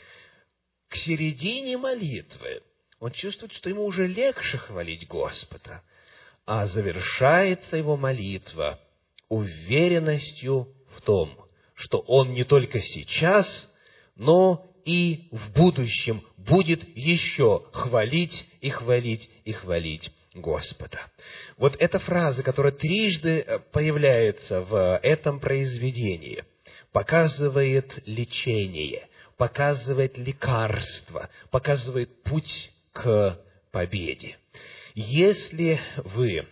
К 0.87 0.95
середине 0.95 1.77
молитвы 1.77 2.61
он 3.01 3.11
чувствует, 3.11 3.51
что 3.51 3.67
ему 3.67 3.83
уже 3.83 4.07
легче 4.07 4.57
хвалить 4.59 5.09
Господа, 5.09 5.81
а 6.45 6.67
завершается 6.67 7.75
его 7.75 7.97
молитва 7.97 8.79
уверенностью 9.27 10.69
в 10.95 11.01
том, 11.01 11.37
что 11.73 11.99
он 11.99 12.31
не 12.31 12.45
только 12.45 12.79
сейчас, 12.79 13.45
но 14.15 14.71
и 14.85 15.27
в 15.31 15.51
будущем 15.53 16.23
будет 16.37 16.87
еще 16.95 17.63
хвалить 17.73 18.45
и 18.61 18.69
хвалить 18.69 19.29
и 19.43 19.51
хвалить 19.51 20.09
Господа. 20.35 20.99
Вот 21.57 21.75
эта 21.79 21.99
фраза, 21.99 22.43
которая 22.43 22.71
трижды 22.71 23.39
э, 23.39 23.59
появляется 23.71 24.61
в 24.61 24.99
этом 25.01 25.39
произведении, 25.39 26.43
показывает 26.91 27.91
лечение, 28.05 29.07
показывает 29.37 30.17
лекарство, 30.17 31.29
показывает 31.49 32.23
путь 32.23 32.71
к 32.93 33.39
победе. 33.71 34.37
Если 34.93 35.79
вы 36.03 36.47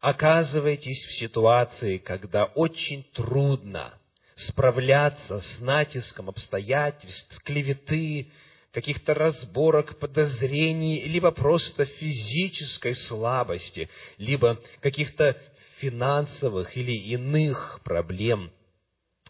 оказываетесь 0.00 1.04
в 1.04 1.12
ситуации, 1.18 1.98
когда 1.98 2.46
очень 2.46 3.04
трудно 3.12 3.94
справляться 4.36 5.40
с 5.40 5.60
натиском 5.60 6.28
обстоятельств, 6.28 7.42
клеветы, 7.44 8.30
каких-то 8.72 9.14
разборок, 9.14 9.98
подозрений, 9.98 11.04
либо 11.04 11.30
просто 11.30 11.84
физической 11.84 12.94
слабости, 12.94 13.88
либо 14.18 14.60
каких-то 14.80 15.36
финансовых 15.78 16.76
или 16.76 16.92
иных 16.92 17.80
проблем. 17.84 18.50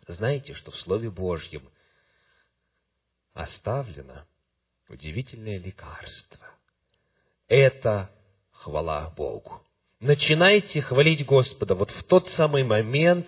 Знаете, 0.06 0.54
что 0.54 0.70
в 0.70 0.76
Слове 0.76 1.10
Божьем 1.10 1.68
оставлено 3.34 4.26
удивительное 4.88 5.58
лекарство. 5.58 6.46
Это 7.48 8.10
хвала 8.52 9.10
Богу. 9.16 9.62
Начинайте 10.00 10.82
хвалить 10.82 11.24
Господа 11.24 11.74
вот 11.74 11.90
в 11.90 12.04
тот 12.04 12.28
самый 12.30 12.64
момент, 12.64 13.26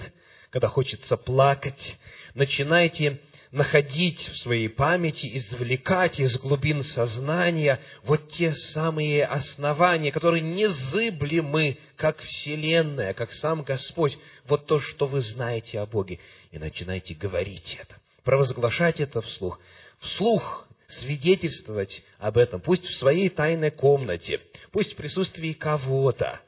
когда 0.54 0.68
хочется 0.68 1.16
плакать, 1.16 1.96
начинайте 2.34 3.18
находить 3.50 4.20
в 4.20 4.38
своей 4.38 4.68
памяти, 4.68 5.36
извлекать 5.38 6.20
из 6.20 6.38
глубин 6.38 6.84
сознания 6.84 7.80
вот 8.04 8.30
те 8.30 8.54
самые 8.72 9.24
основания, 9.24 10.12
которые 10.12 10.42
незыблемы, 10.42 11.78
как 11.96 12.20
Вселенная, 12.20 13.14
как 13.14 13.32
сам 13.32 13.64
Господь, 13.64 14.16
вот 14.44 14.66
то, 14.66 14.78
что 14.78 15.08
вы 15.08 15.22
знаете 15.22 15.80
о 15.80 15.86
Боге, 15.86 16.20
и 16.52 16.58
начинайте 16.58 17.14
говорить 17.14 17.76
это, 17.80 17.96
провозглашать 18.22 19.00
это 19.00 19.22
вслух, 19.22 19.58
вслух 19.98 20.68
свидетельствовать 21.00 22.00
об 22.20 22.38
этом, 22.38 22.60
пусть 22.60 22.86
в 22.86 22.96
своей 22.98 23.28
тайной 23.28 23.72
комнате, 23.72 24.40
пусть 24.70 24.92
в 24.92 24.96
присутствии 24.96 25.52
кого-то. 25.52 26.38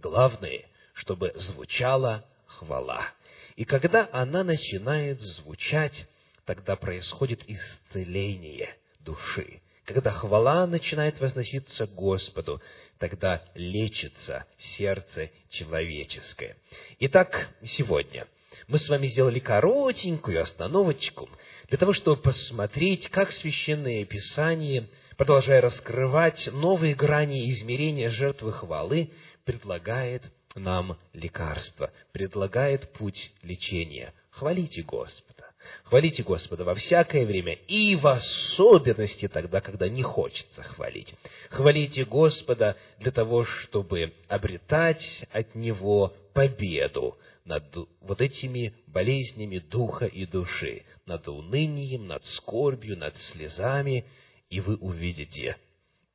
Главное, 0.00 0.66
чтобы 0.92 1.32
звучала 1.36 2.26
хвала. 2.58 3.08
И 3.56 3.64
когда 3.64 4.08
она 4.12 4.42
начинает 4.42 5.20
звучать, 5.20 6.06
тогда 6.44 6.76
происходит 6.76 7.42
исцеление 7.46 8.76
души. 9.00 9.60
Когда 9.84 10.10
хвала 10.10 10.66
начинает 10.66 11.20
возноситься 11.20 11.86
Господу, 11.86 12.60
тогда 12.98 13.42
лечится 13.54 14.46
сердце 14.76 15.30
человеческое. 15.50 16.56
Итак, 17.00 17.50
сегодня 17.64 18.26
мы 18.66 18.78
с 18.78 18.88
вами 18.88 19.06
сделали 19.08 19.40
коротенькую 19.40 20.42
остановочку 20.42 21.28
для 21.68 21.78
того, 21.78 21.92
чтобы 21.92 22.22
посмотреть, 22.22 23.08
как 23.10 23.30
Священное 23.30 24.04
Писание, 24.04 24.88
продолжая 25.16 25.60
раскрывать 25.60 26.48
новые 26.52 26.94
грани 26.94 27.50
измерения 27.50 28.10
жертвы 28.10 28.52
хвалы, 28.52 29.10
предлагает 29.44 30.22
нам 30.54 30.98
лекарство, 31.12 31.90
предлагает 32.12 32.92
путь 32.92 33.32
лечения. 33.42 34.12
Хвалите 34.30 34.82
Господа. 34.82 35.44
Хвалите 35.84 36.22
Господа 36.22 36.64
во 36.64 36.74
всякое 36.74 37.24
время 37.24 37.54
и 37.54 37.96
в 37.96 38.06
особенности 38.06 39.28
тогда, 39.28 39.60
когда 39.60 39.88
не 39.88 40.02
хочется 40.02 40.62
хвалить. 40.62 41.14
Хвалите 41.50 42.04
Господа 42.04 42.76
для 42.98 43.10
того, 43.10 43.44
чтобы 43.44 44.12
обретать 44.28 45.26
от 45.32 45.54
Него 45.54 46.14
победу 46.34 47.16
над 47.44 47.64
вот 48.00 48.20
этими 48.20 48.74
болезнями 48.86 49.58
духа 49.58 50.06
и 50.06 50.26
души, 50.26 50.82
над 51.06 51.28
унынием, 51.28 52.06
над 52.06 52.24
скорбью, 52.24 52.96
над 52.98 53.16
слезами, 53.16 54.04
и 54.50 54.60
вы 54.60 54.76
увидите 54.76 55.56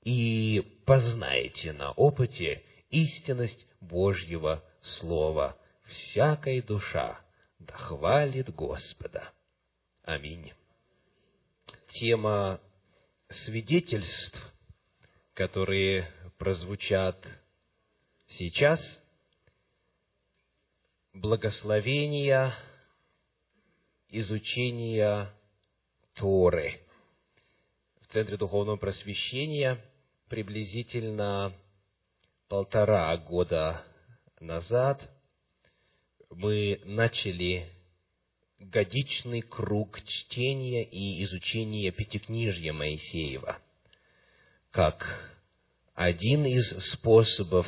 и 0.04 0.64
познаете 0.86 1.74
на 1.74 1.92
опыте 1.92 2.64
истинность 2.90 3.68
Божьего 3.82 4.64
Слова. 4.82 5.58
Всякая 5.84 6.62
душа 6.62 7.20
да 7.60 7.74
хвалит 7.76 8.54
Господа. 8.54 9.32
Аминь. 10.04 10.54
Тема 11.94 12.60
свидетельств, 13.30 14.40
которые 15.34 16.12
прозвучат 16.38 17.28
сейчас, 18.28 18.80
благословения 21.14 22.56
изучения 24.10 25.30
Торы. 26.16 26.80
В 28.02 28.08
Центре 28.08 28.38
Духовного 28.38 28.78
Просвещения 28.78 29.84
приблизительно 30.30 31.54
полтора 32.50 33.16
года 33.16 33.84
назад 34.40 35.08
мы 36.32 36.82
начали 36.84 37.70
годичный 38.58 39.42
круг 39.42 40.02
чтения 40.04 40.84
и 40.84 41.24
изучения 41.26 41.92
Пятикнижья 41.92 42.74
Моисеева, 42.74 43.60
как 44.72 45.06
один 45.94 46.44
из 46.46 46.68
способов 46.94 47.68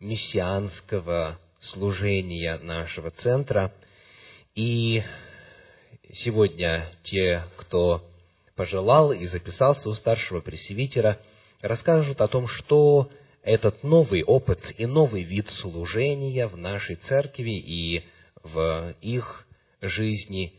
мессианского 0.00 1.38
служения 1.60 2.58
нашего 2.58 3.12
центра. 3.12 3.72
И 4.56 5.00
сегодня 6.12 6.90
те, 7.04 7.44
кто 7.56 8.04
пожелал 8.56 9.12
и 9.12 9.26
записался 9.26 9.88
у 9.88 9.94
старшего 9.94 10.40
пресвитера, 10.40 11.20
расскажут 11.60 12.20
о 12.20 12.26
том, 12.26 12.48
что 12.48 13.12
этот 13.48 13.82
новый 13.82 14.22
опыт 14.24 14.60
и 14.76 14.84
новый 14.84 15.22
вид 15.22 15.48
служения 15.62 16.46
в 16.46 16.58
нашей 16.58 16.96
церкви 16.96 17.52
и 17.52 18.04
в 18.42 18.94
их 19.00 19.46
жизни, 19.80 20.52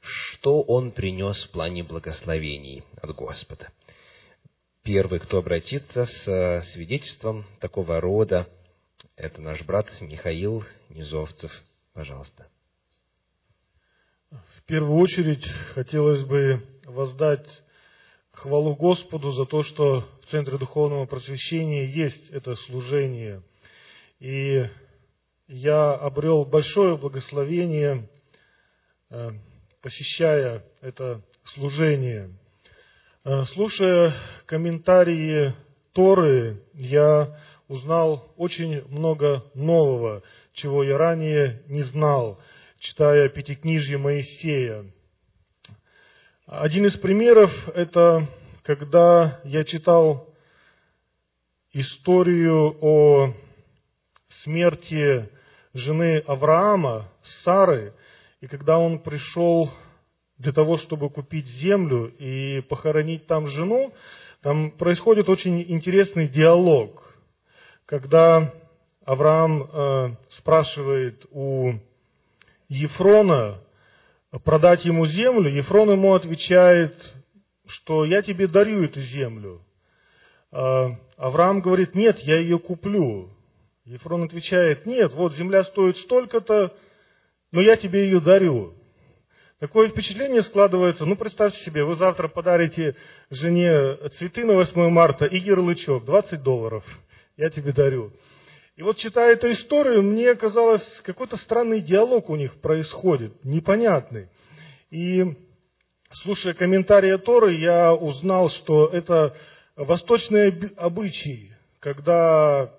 что 0.00 0.62
он 0.62 0.92
принес 0.92 1.42
в 1.42 1.50
плане 1.50 1.82
благословений 1.82 2.84
от 3.02 3.16
Господа. 3.16 3.72
Первый, 4.84 5.18
кто 5.18 5.38
обратится 5.38 6.06
с 6.06 6.62
свидетельством 6.72 7.44
такого 7.58 8.00
рода, 8.00 8.48
это 9.16 9.42
наш 9.42 9.64
брат 9.64 9.88
Михаил 10.00 10.64
Низовцев. 10.88 11.50
Пожалуйста. 11.94 12.46
В 14.30 14.62
первую 14.66 15.00
очередь 15.00 15.44
хотелось 15.74 16.22
бы 16.22 16.64
воздать 16.84 17.48
хвалу 18.36 18.74
Господу 18.76 19.32
за 19.32 19.46
то, 19.46 19.62
что 19.62 20.04
в 20.22 20.30
Центре 20.30 20.58
Духовного 20.58 21.06
Просвещения 21.06 21.86
есть 21.86 22.30
это 22.30 22.54
служение. 22.54 23.42
И 24.20 24.64
я 25.48 25.94
обрел 25.94 26.44
большое 26.44 26.96
благословение, 26.96 28.08
э, 29.10 29.30
посещая 29.80 30.64
это 30.80 31.22
служение. 31.54 32.30
Э, 33.24 33.44
слушая 33.54 34.14
комментарии 34.44 35.54
Торы, 35.92 36.62
я 36.74 37.38
узнал 37.68 38.34
очень 38.36 38.86
много 38.88 39.44
нового, 39.54 40.22
чего 40.52 40.84
я 40.84 40.98
ранее 40.98 41.62
не 41.68 41.82
знал, 41.84 42.38
читая 42.80 43.30
Пятикнижье 43.30 43.96
Моисея. 43.96 44.92
Один 46.48 46.86
из 46.86 46.96
примеров– 46.98 47.50
это 47.74 48.28
когда 48.62 49.40
я 49.42 49.64
читал 49.64 50.28
историю 51.72 52.78
о 52.80 53.34
смерти 54.44 55.28
жены 55.74 56.18
Авраама, 56.18 57.10
Сары, 57.42 57.94
и 58.40 58.46
когда 58.46 58.78
он 58.78 59.00
пришел 59.00 59.72
для 60.38 60.52
того, 60.52 60.76
чтобы 60.76 61.10
купить 61.10 61.46
землю 61.46 62.14
и 62.16 62.60
похоронить 62.60 63.26
там 63.26 63.48
жену, 63.48 63.92
там 64.40 64.70
происходит 64.70 65.28
очень 65.28 65.60
интересный 65.62 66.28
диалог. 66.28 67.12
Когда 67.86 68.54
Авраам 69.04 69.62
э, 69.64 70.16
спрашивает 70.38 71.26
у 71.32 71.72
Ефрона 72.68 73.65
продать 74.44 74.84
ему 74.84 75.06
землю, 75.06 75.50
Ефрон 75.50 75.90
ему 75.90 76.14
отвечает, 76.14 76.94
что 77.66 78.04
я 78.04 78.22
тебе 78.22 78.46
дарю 78.46 78.84
эту 78.84 79.00
землю. 79.00 79.62
Э, 80.52 80.88
Авраам 81.16 81.60
говорит, 81.60 81.94
нет, 81.94 82.18
я 82.20 82.38
ее 82.38 82.58
куплю. 82.58 83.30
Ефрон 83.84 84.24
отвечает, 84.24 84.86
нет, 84.86 85.12
вот 85.12 85.34
земля 85.34 85.64
стоит 85.64 85.96
столько-то, 85.98 86.74
но 87.52 87.60
я 87.60 87.76
тебе 87.76 88.04
ее 88.04 88.20
дарю. 88.20 88.74
Такое 89.60 89.88
впечатление 89.88 90.42
складывается, 90.42 91.06
ну 91.06 91.16
представьте 91.16 91.64
себе, 91.64 91.84
вы 91.84 91.96
завтра 91.96 92.28
подарите 92.28 92.94
жене 93.30 93.96
цветы 94.18 94.44
на 94.44 94.54
8 94.54 94.90
марта 94.90 95.24
и 95.24 95.38
ярлычок, 95.38 96.04
20 96.04 96.42
долларов– 96.42 96.84
я 97.36 97.50
тебе 97.50 97.72
дарю. 97.72 98.12
И 98.76 98.82
вот 98.82 98.98
читая 98.98 99.32
эту 99.32 99.50
историю, 99.52 100.02
мне 100.02 100.34
казалось, 100.34 100.84
какой-то 101.02 101.38
странный 101.38 101.80
диалог 101.80 102.28
у 102.28 102.36
них 102.36 102.60
происходит, 102.60 103.42
непонятный. 103.42 104.28
И 104.90 105.24
слушая 106.22 106.52
комментарии 106.52 107.16
Торы, 107.16 107.54
я 107.54 107.94
узнал, 107.94 108.50
что 108.50 108.88
это 108.88 109.34
восточные 109.76 110.72
обычаи, 110.76 111.56
когда 111.80 112.70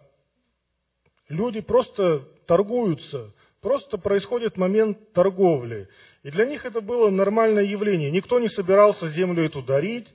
люди 1.29 1.61
просто 1.61 2.27
торгуются, 2.45 3.33
просто 3.59 3.97
происходит 3.97 4.55
момент 4.55 5.13
торговли. 5.13 5.89
И 6.21 6.29
для 6.29 6.45
них 6.45 6.63
это 6.63 6.79
было 6.79 7.09
нормальное 7.09 7.63
явление. 7.63 8.11
Никто 8.11 8.39
не 8.39 8.49
собирался 8.49 9.09
землю 9.09 9.43
эту 9.43 9.63
дарить, 9.63 10.07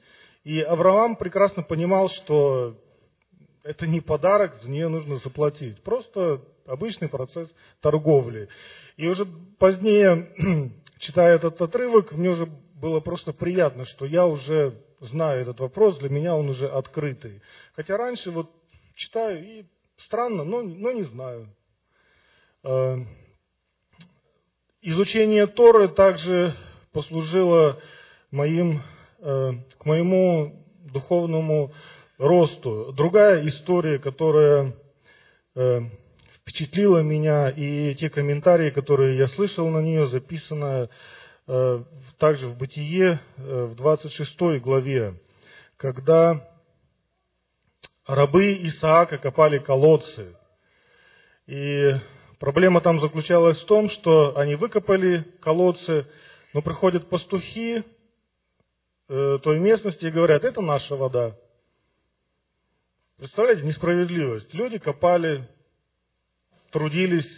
и 0.45 0.61
Авраам 0.61 1.17
прекрасно 1.17 1.65
понимал, 1.65 2.09
что 2.09 2.77
это 3.63 3.87
не 3.87 4.01
подарок, 4.01 4.55
за 4.63 4.71
нее 4.71 4.89
нужно 4.89 5.19
заплатить. 5.19 5.83
Просто 5.83 6.43
обычный 6.67 7.09
процесс 7.09 7.49
торговли. 7.81 8.49
И 8.97 9.07
уже 9.07 9.27
позднее, 9.59 10.73
читая 10.99 11.37
этот 11.37 11.61
отрывок, 11.61 12.13
мне 12.13 12.31
уже 12.31 12.47
было 12.47 13.01
просто 13.01 13.33
приятно, 13.33 13.85
что 13.85 14.07
я 14.07 14.27
уже 14.27 14.81
знаю 15.01 15.43
этот 15.43 15.61
вопрос, 15.61 15.99
для 15.99 16.09
меня 16.09 16.35
он 16.35 16.49
уже 16.49 16.69
открытый. 16.69 17.41
Хотя 17.75 17.97
раньше 17.97 18.31
вот 18.31 18.51
читаю 18.97 19.45
и 19.45 19.65
странно, 19.97 20.45
но, 20.45 20.63
но 20.63 20.93
не 20.93 21.05
знаю. 21.05 21.49
Э, 22.65 22.97
изучение 24.81 25.47
Торы 25.47 25.89
также 25.89 26.55
послужило 26.93 27.81
моим, 28.31 28.83
э, 29.19 29.53
к 29.79 29.85
моему 29.85 30.67
духовному 30.93 31.73
росту. 32.19 32.93
Другая 32.93 33.47
история, 33.49 33.99
которая 33.99 34.75
э, 35.55 35.81
впечатлила 36.37 36.99
меня, 36.99 37.51
и 37.51 37.95
те 37.95 38.11
комментарии, 38.11 38.71
которые 38.71 39.19
я 39.19 39.27
слышал 39.29 39.69
на 39.69 39.81
нее, 39.81 40.07
записаны 40.09 40.89
э, 41.47 41.85
также 42.19 42.49
в 42.49 42.57
Бытие, 42.57 43.21
э, 43.37 43.65
в 43.65 43.77
26 43.77 44.61
главе, 44.61 45.21
когда 45.77 46.49
рабы 48.07 48.55
Исаака 48.55 49.19
копали 49.19 49.59
колодцы. 49.59 50.37
И 51.47 51.95
проблема 52.39 52.81
там 52.81 53.01
заключалась 53.01 53.61
в 53.61 53.67
том, 53.67 53.89
что 53.91 54.37
они 54.37 54.55
выкопали 54.55 55.25
колодцы, 55.41 56.07
но 56.53 56.63
приходят 56.63 57.09
пастухи 57.09 57.85
той 59.09 59.59
местности 59.59 60.07
и 60.07 60.11
говорят, 60.11 60.43
это 60.45 60.63
наша 60.63 60.97
вода. 60.97 61.37
Представляете, 63.23 63.63
несправедливость. 63.63 64.53
Люди 64.53 64.79
копали, 64.79 65.49
трудились, 66.73 67.31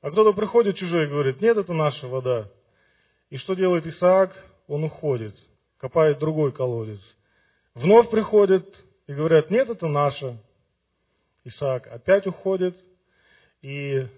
а 0.00 0.10
кто-то 0.10 0.32
приходит 0.32 0.76
чужой 0.76 1.06
и 1.06 1.08
говорит, 1.08 1.40
нет, 1.40 1.56
это 1.56 1.72
наша 1.72 2.08
вода. 2.08 2.50
И 3.28 3.36
что 3.36 3.54
делает 3.54 3.86
Исаак? 3.86 4.34
Он 4.66 4.82
уходит, 4.82 5.36
копает 5.78 6.18
другой 6.18 6.50
колодец. 6.50 6.98
Вновь 7.74 8.10
приходит 8.10 8.66
и 9.06 9.14
говорят, 9.14 9.52
нет, 9.52 9.70
это 9.70 9.86
наша. 9.86 10.36
Исаак 11.44 11.86
опять 11.86 12.26
уходит, 12.26 12.76
и 13.62 14.08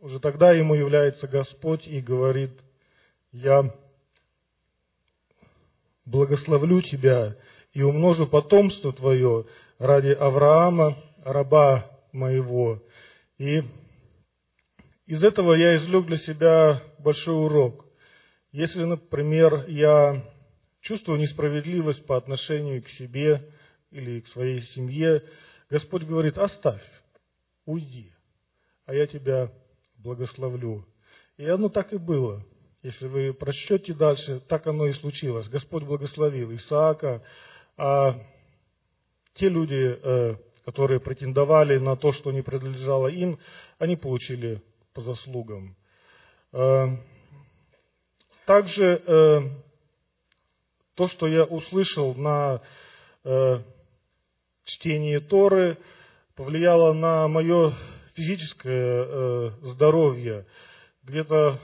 уже 0.00 0.20
тогда 0.20 0.52
ему 0.52 0.76
является 0.76 1.26
Господь 1.26 1.88
и 1.88 2.00
говорит, 2.00 2.52
я 3.32 3.64
благословлю 6.04 6.82
тебя 6.82 7.36
и 7.78 7.82
умножу 7.82 8.26
потомство 8.26 8.92
твое 8.92 9.46
ради 9.78 10.08
Авраама, 10.08 10.98
раба 11.22 11.88
моего. 12.10 12.82
И 13.38 13.62
из 15.06 15.22
этого 15.22 15.54
я 15.54 15.76
извлек 15.76 16.06
для 16.06 16.18
себя 16.18 16.82
большой 16.98 17.36
урок. 17.36 17.86
Если, 18.50 18.82
например, 18.82 19.66
я 19.68 20.24
чувствую 20.80 21.20
несправедливость 21.20 22.04
по 22.04 22.16
отношению 22.16 22.82
к 22.82 22.88
себе 22.88 23.48
или 23.92 24.22
к 24.22 24.28
своей 24.30 24.62
семье, 24.74 25.22
Господь 25.70 26.02
говорит, 26.02 26.36
оставь, 26.36 26.82
уйди, 27.64 28.10
а 28.86 28.92
я 28.92 29.06
тебя 29.06 29.52
благословлю. 29.98 30.84
И 31.36 31.46
оно 31.46 31.68
так 31.68 31.92
и 31.92 31.96
было. 31.96 32.44
Если 32.82 33.06
вы 33.06 33.32
прочтете 33.34 33.94
дальше, 33.94 34.40
так 34.48 34.66
оно 34.66 34.88
и 34.88 34.94
случилось. 34.94 35.48
Господь 35.48 35.84
благословил 35.84 36.52
Исаака, 36.56 37.22
а 37.78 38.20
те 39.34 39.48
люди, 39.48 39.98
э, 40.02 40.36
которые 40.64 41.00
претендовали 41.00 41.78
на 41.78 41.96
то, 41.96 42.12
что 42.12 42.32
не 42.32 42.42
принадлежало 42.42 43.06
им, 43.06 43.38
они 43.78 43.96
получили 43.96 44.60
по 44.92 45.00
заслугам. 45.00 45.76
Э, 46.52 46.96
также 48.46 48.84
э, 48.84 49.40
то, 50.96 51.06
что 51.06 51.28
я 51.28 51.44
услышал 51.44 52.14
на 52.14 52.60
чтении 54.64 55.18
Торы, 55.18 55.76
повлияло 56.34 56.92
на 56.94 57.28
мое 57.28 57.74
физическое 58.14 59.50
здоровье. 59.60 60.46
Где-то 61.02 61.60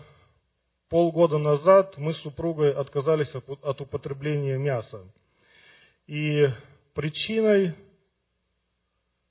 полгода 0.90 1.38
назад 1.38 1.96
мы 1.96 2.12
с 2.12 2.18
супругой 2.18 2.74
отказались 2.74 3.33
от 3.35 3.81
употребления 3.81 4.59
мяса. 4.59 5.05
И 6.06 6.50
причиной 6.92 7.74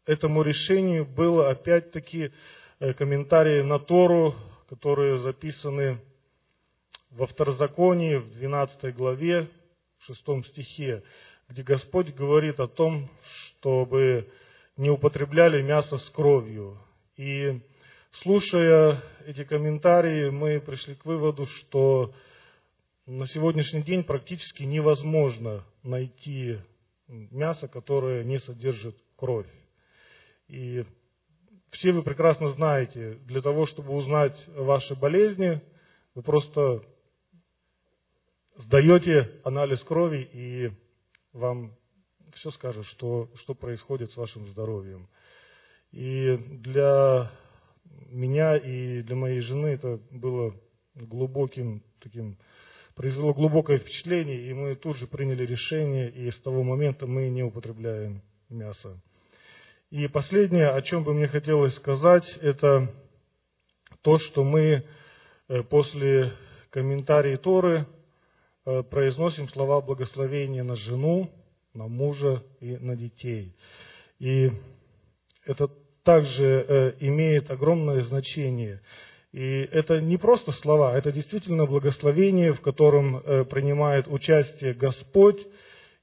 этому 0.07 0.41
решению 0.41 1.05
было 1.05 1.51
опять-таки 1.51 2.31
э, 2.79 2.93
комментарии 2.93 3.61
на 3.61 3.77
Тору, 3.77 4.35
которые 4.69 5.19
записаны 5.19 5.99
во 7.11 7.27
Второзаконии, 7.27 8.15
в 8.15 8.31
12 8.31 8.95
главе, 8.95 9.49
в 9.99 10.05
6 10.05 10.47
стихе, 10.47 11.03
где 11.47 11.61
Господь 11.61 12.13
говорит 12.15 12.59
о 12.59 12.67
том, 12.67 13.07
чтобы 13.21 14.27
не 14.75 14.89
употребляли 14.89 15.61
мясо 15.61 15.99
с 15.99 16.09
кровью. 16.09 16.79
И 17.17 17.61
слушая 18.23 18.99
эти 19.27 19.43
комментарии, 19.43 20.31
мы 20.31 20.59
пришли 20.59 20.95
к 20.95 21.05
выводу, 21.05 21.45
что 21.45 22.13
на 23.05 23.27
сегодняшний 23.27 23.83
день 23.83 24.03
практически 24.03 24.63
невозможно 24.63 25.65
найти 25.83 26.59
мясо, 27.07 27.67
которое 27.67 28.23
не 28.23 28.39
содержит 28.39 28.97
кровь. 29.17 29.49
И 30.47 30.85
все 31.71 31.91
вы 31.91 32.03
прекрасно 32.03 32.51
знаете, 32.53 33.15
для 33.25 33.41
того, 33.41 33.65
чтобы 33.65 33.93
узнать 33.93 34.41
ваши 34.47 34.95
болезни, 34.95 35.61
вы 36.15 36.21
просто 36.21 36.83
сдаете 38.55 39.41
анализ 39.43 39.81
крови, 39.83 40.29
и 40.31 40.71
вам 41.33 41.75
все 42.35 42.51
скажет, 42.51 42.85
что, 42.85 43.29
что 43.35 43.53
происходит 43.53 44.11
с 44.11 44.17
вашим 44.17 44.47
здоровьем. 44.47 45.09
И 45.91 46.37
для 46.37 47.31
меня 48.09 48.55
и 48.55 49.01
для 49.01 49.15
моей 49.15 49.41
жены 49.41 49.67
это 49.67 49.99
было 50.11 50.55
глубоким 50.95 51.83
таким, 51.99 52.37
произвело 52.95 53.33
глубокое 53.33 53.77
впечатление, 53.77 54.47
и 54.49 54.53
мы 54.53 54.75
тут 54.75 54.97
же 54.97 55.07
приняли 55.07 55.45
решение, 55.45 56.09
и 56.09 56.31
с 56.31 56.37
того 56.41 56.63
момента 56.63 57.07
мы 57.07 57.29
не 57.29 57.43
употребляем 57.43 58.21
мясо. 58.49 58.99
И 59.89 60.07
последнее, 60.07 60.69
о 60.69 60.81
чем 60.81 61.03
бы 61.03 61.13
мне 61.13 61.27
хотелось 61.27 61.75
сказать, 61.75 62.25
это 62.41 62.91
то, 64.01 64.17
что 64.17 64.43
мы 64.43 64.85
э, 65.47 65.63
после 65.63 66.33
комментарии 66.71 67.35
Торы 67.35 67.85
э, 68.65 68.83
произносим 68.83 69.47
слова 69.49 69.81
благословения 69.81 70.63
на 70.63 70.75
жену, 70.75 71.29
на 71.73 71.87
мужа 71.87 72.43
и 72.59 72.77
на 72.77 72.95
детей. 72.95 73.55
И 74.19 74.51
это 75.45 75.67
также 76.03 76.43
э, 76.43 76.93
имеет 76.99 77.49
огромное 77.51 78.03
значение. 78.03 78.81
И 79.33 79.67
это 79.71 79.99
не 79.99 80.17
просто 80.17 80.51
слова, 80.53 80.97
это 80.97 81.11
действительно 81.11 81.65
благословение, 81.65 82.53
в 82.53 82.61
котором 82.61 83.17
э, 83.17 83.43
принимает 83.45 84.07
участие 84.07 84.73
Господь, 84.73 85.45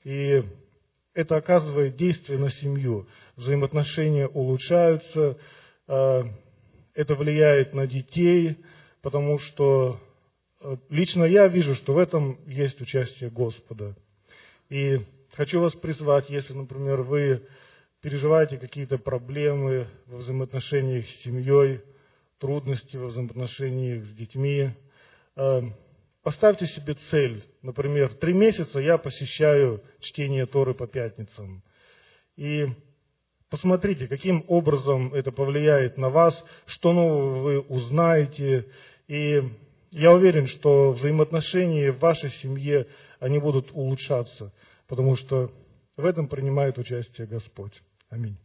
и 0.04 0.42
это 1.14 1.36
оказывает 1.36 1.96
действие 1.96 2.38
на 2.38 2.50
семью. 2.50 3.06
Взаимоотношения 3.36 4.28
улучшаются, 4.28 5.38
э, 5.88 6.22
это 6.94 7.14
влияет 7.14 7.72
на 7.72 7.86
детей, 7.86 8.58
потому 9.00 9.38
что 9.38 10.00
лично 10.90 11.24
я 11.24 11.46
вижу, 11.46 11.74
что 11.76 11.94
в 11.94 11.98
этом 11.98 12.38
есть 12.46 12.80
участие 12.80 13.30
Господа. 13.30 13.96
И 14.68 14.98
Хочу 15.34 15.60
вас 15.60 15.72
призвать, 15.74 16.28
если, 16.28 16.52
например, 16.52 17.02
вы 17.02 17.42
переживаете 18.02 18.58
какие-то 18.58 18.98
проблемы 18.98 19.86
во 20.06 20.18
взаимоотношениях 20.18 21.06
с 21.06 21.22
семьей, 21.22 21.80
трудности 22.40 22.96
во 22.96 23.06
взаимоотношениях 23.06 24.04
с 24.04 24.14
детьми, 24.14 24.70
э, 25.36 25.62
поставьте 26.22 26.66
себе 26.66 26.96
цель. 27.10 27.44
Например, 27.62 28.12
три 28.14 28.32
месяца 28.32 28.80
я 28.80 28.98
посещаю 28.98 29.82
чтение 30.00 30.46
Торы 30.46 30.74
по 30.74 30.86
пятницам. 30.86 31.62
И 32.36 32.66
посмотрите, 33.48 34.08
каким 34.08 34.44
образом 34.48 35.14
это 35.14 35.30
повлияет 35.30 35.98
на 35.98 36.08
вас, 36.08 36.34
что 36.66 36.92
нового 36.92 37.42
вы 37.42 37.60
узнаете. 37.60 38.66
И 39.06 39.42
я 39.90 40.12
уверен, 40.12 40.46
что 40.46 40.92
взаимоотношения 40.92 41.92
в 41.92 42.00
вашей 42.00 42.30
семье, 42.42 42.86
они 43.20 43.38
будут 43.38 43.70
улучшаться 43.72 44.52
потому 44.90 45.14
что 45.14 45.52
в 45.96 46.04
этом 46.04 46.26
принимает 46.26 46.76
участие 46.76 47.28
Господь. 47.28 47.80
Аминь. 48.08 48.36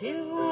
to 0.00 0.47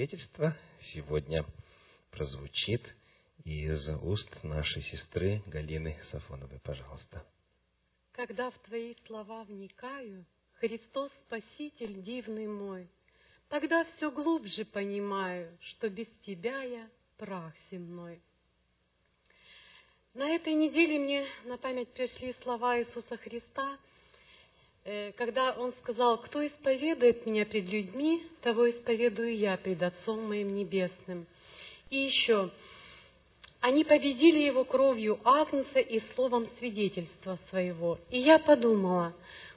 свидетельство 0.00 0.56
сегодня 0.94 1.44
прозвучит 2.10 2.80
из 3.44 3.86
уст 4.02 4.42
нашей 4.42 4.80
сестры 4.80 5.42
Галины 5.46 5.98
Сафоновой. 6.10 6.58
Пожалуйста. 6.60 7.22
Когда 8.12 8.50
в 8.50 8.58
Твои 8.60 8.94
слова 9.06 9.44
вникаю, 9.44 10.24
Христос 10.54 11.12
Спаситель 11.26 12.02
дивный 12.02 12.46
мой, 12.46 12.88
Тогда 13.50 13.84
все 13.84 14.10
глубже 14.10 14.64
понимаю, 14.64 15.54
что 15.60 15.90
без 15.90 16.06
Тебя 16.24 16.62
я 16.62 16.88
прах 17.18 17.52
земной. 17.70 18.22
На 20.14 20.30
этой 20.30 20.54
неделе 20.54 20.98
мне 20.98 21.26
на 21.44 21.58
память 21.58 21.92
пришли 21.92 22.34
слова 22.42 22.80
Иисуса 22.80 23.18
Христа, 23.18 23.78
когда 25.16 25.52
Он 25.52 25.72
сказал, 25.82 26.18
«Кто 26.18 26.46
исповедует 26.46 27.26
Меня 27.26 27.44
пред 27.44 27.68
людьми, 27.70 28.22
того 28.42 28.70
исповедую 28.70 29.36
я 29.36 29.56
пред 29.56 29.82
Отцом 29.82 30.28
Моим 30.28 30.54
Небесным». 30.54 31.26
И 31.90 31.98
еще, 31.98 32.50
они 33.60 33.84
победили 33.84 34.38
его 34.38 34.64
кровью 34.64 35.18
Агнца 35.24 35.80
и 35.80 36.00
словом 36.14 36.46
свидетельства 36.58 37.38
своего. 37.50 37.98
И 38.10 38.18
я 38.18 38.38
подумала, 38.38 39.12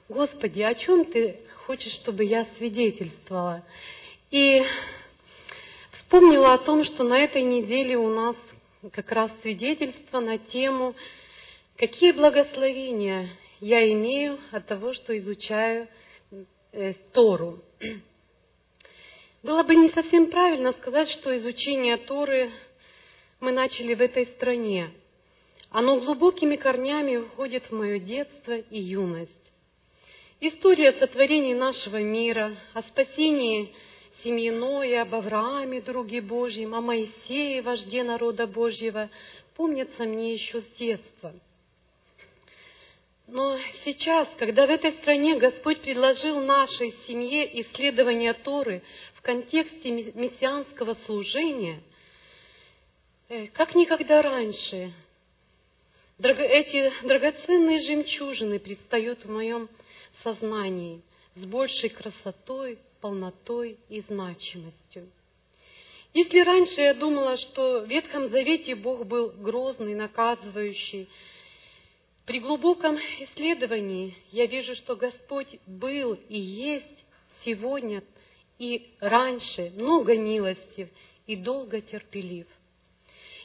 Господи, 0.08 0.60
о 0.60 0.74
чем 0.74 1.06
Ты 1.06 1.40
хочешь, 1.66 1.92
чтобы 2.02 2.24
я 2.24 2.46
свидетельствовала? 2.58 3.64
И 4.30 4.62
вспомнила 5.92 6.54
о 6.54 6.58
том, 6.58 6.84
что 6.84 7.04
на 7.04 7.18
этой 7.18 7.42
неделе 7.42 7.96
у 7.96 8.08
нас 8.08 8.36
как 8.92 9.10
раз 9.12 9.30
свидетельство 9.40 10.20
на 10.20 10.36
тему, 10.36 10.94
какие 11.76 12.12
благословения 12.12 13.30
я 13.60 13.90
имею 13.92 14.38
от 14.50 14.66
того, 14.66 14.92
что 14.92 15.16
изучаю 15.16 15.88
э, 16.72 16.94
Тору. 17.12 17.62
Было 19.42 19.62
бы 19.62 19.74
не 19.74 19.90
совсем 19.90 20.30
правильно 20.30 20.72
сказать, 20.72 21.08
что 21.10 21.36
изучение 21.36 21.98
Торы 21.98 22.50
мы 23.40 23.52
начали 23.52 23.94
в 23.94 24.00
этой 24.00 24.26
стране. 24.28 24.90
Оно 25.70 26.00
глубокими 26.00 26.56
корнями 26.56 27.16
уходит 27.16 27.64
в 27.64 27.72
мое 27.72 27.98
детство 27.98 28.56
и 28.56 28.80
юность. 28.80 29.32
История 30.40 30.92
сотворения 30.92 31.54
нашего 31.54 32.02
мира, 32.02 32.56
о 32.74 32.82
спасении 32.82 33.74
семьи 34.22 34.50
Ноя, 34.50 35.02
об 35.02 35.14
Аврааме, 35.14 35.80
друге 35.80 36.20
Божьем, 36.20 36.74
о 36.74 36.80
Моисее, 36.80 37.60
вожде 37.62 38.02
народа 38.02 38.46
Божьего, 38.46 39.10
помнятся 39.56 40.04
мне 40.04 40.34
еще 40.34 40.60
с 40.60 40.78
детства. 40.78 41.34
Но 43.26 43.58
сейчас, 43.84 44.28
когда 44.38 44.66
в 44.66 44.70
этой 44.70 44.92
стране 44.94 45.36
Господь 45.36 45.80
предложил 45.80 46.40
нашей 46.40 46.94
семье 47.06 47.62
исследование 47.62 48.34
Торы 48.34 48.82
в 49.14 49.22
контексте 49.22 49.90
мессианского 49.90 50.94
служения– 51.06 51.80
Э, 53.28 53.46
как 53.48 53.74
никогда 53.74 54.20
раньше 54.20 54.92
эти 56.18 56.92
драгоценные 57.06 57.80
жемчужины 57.80 58.58
предстают 58.58 59.24
в 59.24 59.30
моем 59.30 59.68
сознании 60.22 61.00
с 61.34 61.44
большей 61.46 61.88
красотой, 61.88 62.78
полнотой 63.00 63.78
и 63.88 64.02
значимостью. 64.02 65.10
Если 66.12 66.38
раньше 66.40 66.80
я 66.80 66.94
думала, 66.94 67.36
что 67.38 67.80
в 67.80 67.88
Ветхом 67.88 68.28
Завете 68.28 68.76
Бог 68.76 69.06
был 69.06 69.30
грозный, 69.30 69.94
наказывающий, 69.94 71.08
при 72.26 72.40
глубоком 72.40 72.96
исследовании 73.20 74.16
я 74.32 74.46
вижу, 74.46 74.74
что 74.76 74.96
Господь 74.96 75.58
был 75.66 76.14
и 76.28 76.38
есть 76.38 77.04
сегодня 77.44 78.02
и 78.58 78.90
раньше 79.00 79.70
много 79.76 80.16
милостив 80.16 80.88
и 81.26 81.36
долго 81.36 81.80
терпелив– 81.80 82.46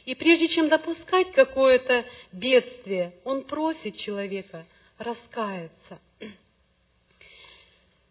и 0.04 0.14
прежде 0.14 0.48
чем 0.48 0.68
допускать 0.68 1.30
какое-то 1.32 2.04
бедствие, 2.32 3.12
он 3.24 3.44
просит 3.44 3.96
человека 3.98 4.66
раскаяться. 4.98 6.00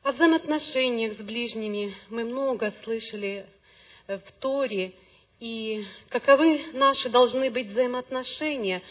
О 0.03 0.11
взаимоотношениях 0.11 1.17
с 1.17 1.21
ближними 1.21 1.95
мы 2.09 2.23
много 2.23 2.73
слышали 2.83 3.45
в 4.07 4.31
Торе, 4.39 4.93
и 5.39 5.85
каковы 6.09 6.71
наши 6.73 7.09
должны 7.09 7.49
быть 7.49 7.67
взаимоотношения. 7.67 8.81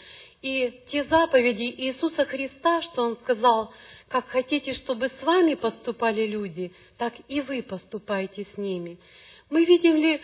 И 0.41 0.83
те 0.89 1.03
заповеди 1.05 1.63
Иисуса 1.63 2.25
Христа, 2.25 2.81
что 2.81 3.03
Он 3.03 3.17
сказал, 3.17 3.73
как 4.07 4.27
хотите, 4.27 4.73
чтобы 4.73 5.09
с 5.09 5.23
вами 5.23 5.55
поступали 5.55 6.25
люди, 6.25 6.71
так 6.97 7.13
и 7.27 7.41
вы 7.41 7.61
поступайте 7.61 8.45
с 8.53 8.57
ними. 8.57 8.97
Мы 9.49 9.65
видим 9.65 9.95
ли 9.95 10.21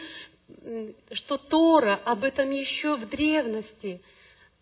что 1.12 1.38
Тора 1.38 2.00
об 2.06 2.24
этом 2.24 2.52
еще 2.52 2.96
в 2.96 3.10
древности 3.10 4.02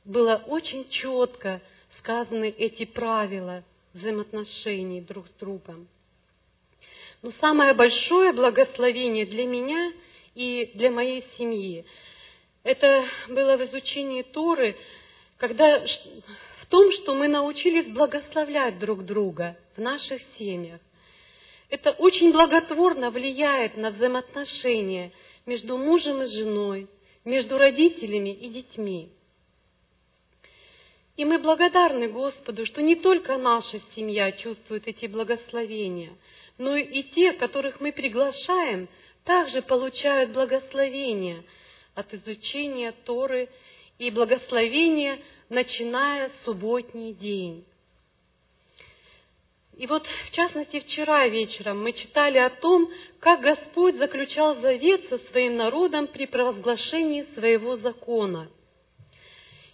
было 0.06 0.44
очень 0.48 0.88
четко 0.90 1.62
сказаны 2.00 2.50
эти 2.50 2.86
правила 2.86 3.64
взаимоотношений 3.94 5.02
друг 5.02 5.28
с 5.28 5.34
другом. 5.34 5.88
Но 7.22 7.32
самое 7.40 7.74
большое 7.74 8.34
благословение 8.34 9.26
для 9.26 9.46
меня 9.46 9.94
и 10.36 10.72
для 10.74 10.90
моей 10.90 11.26
семьи 11.38 11.86
это 12.64 13.06
было 13.30 13.58
в 13.58 13.64
изучении 13.66 14.24
Торы, 14.24 14.76
когда 15.44 15.86
в 16.62 16.66
том, 16.70 16.90
что 16.94 17.14
мы 17.14 17.28
научились 17.28 17.88
благословлять 17.88 18.80
друг 18.80 19.04
друга 19.04 19.58
в 19.76 19.82
наших 19.82 20.22
семьях. 20.40 20.80
Это 21.70 21.92
очень 21.92 22.32
благотворно 22.32 23.12
влияет 23.12 23.76
на 23.76 23.92
взаимоотношения– 23.92 25.12
между 25.46 25.78
мужем 25.78 26.22
и 26.22 26.28
женой, 26.28 26.88
между 27.26 27.58
родителями 27.58 28.30
и 28.30 28.48
детьми. 28.48 29.10
И 31.16 31.26
мы 31.26 31.40
благодарны 31.40 32.08
Господу, 32.08 32.66
что 32.66 32.82
не 32.82 32.96
только 32.96 33.38
наша 33.38 33.82
семья 33.96 34.32
чувствует 34.32 34.88
эти 34.88 35.06
благословения, 35.08 36.14
но 36.58 36.76
и 36.76 37.04
те, 37.04 37.34
которых 37.34 37.82
мы 37.82 37.92
приглашаем, 37.92 38.88
также 39.26 39.62
получают 39.62 40.32
благословения 40.32 41.44
от 41.94 42.14
изучения 42.14 42.94
Торы 43.06 43.50
и 44.00 44.10
благословения, 44.10 45.20
начиная 45.50 46.32
субботний 46.44 47.14
день. 47.14 47.66
И 49.78 49.88
вот, 49.88 50.06
в 50.06 50.32
частности, 50.32 50.80
вчера 50.82 51.28
вечером 51.28 51.82
мы 51.84 51.94
читали 51.94 52.38
о 52.38 52.52
том, 52.52 52.90
как 53.20 53.42
Господь 53.42 53.96
заключал 53.98 54.56
завет 54.62 55.10
со 55.10 55.18
своим 55.30 55.58
народом 55.58 56.08
при 56.08 56.28
провозглашении 56.28 57.26
своего 57.34 57.78
закона. 57.78 58.50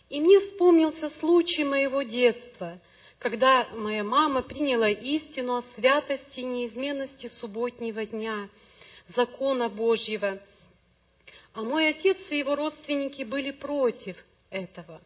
И 0.09 0.21
мне 0.21 0.39
вспомнился 0.39 1.11
случай 1.19 1.63
моего 1.63 2.01
детства, 2.01 2.79
когда 3.19 3.67
моя 3.73 4.03
мама 4.05 4.41
приняла 4.41 4.89
истину 4.89 5.57
о 5.57 5.63
святости 5.75 6.39
и 6.39 6.45
неизменности 6.45 7.29
субботнего 7.39 8.05
дня, 8.05 8.49
закона 9.15 9.67
Божьего, 9.67 10.41
а 11.53 11.61
мой 11.61 11.89
отец 11.89 12.17
и 12.29 12.37
его 12.37 12.55
родственники 12.55 13.23
были 13.23 13.51
против 13.51 14.15
этого. 14.49 15.01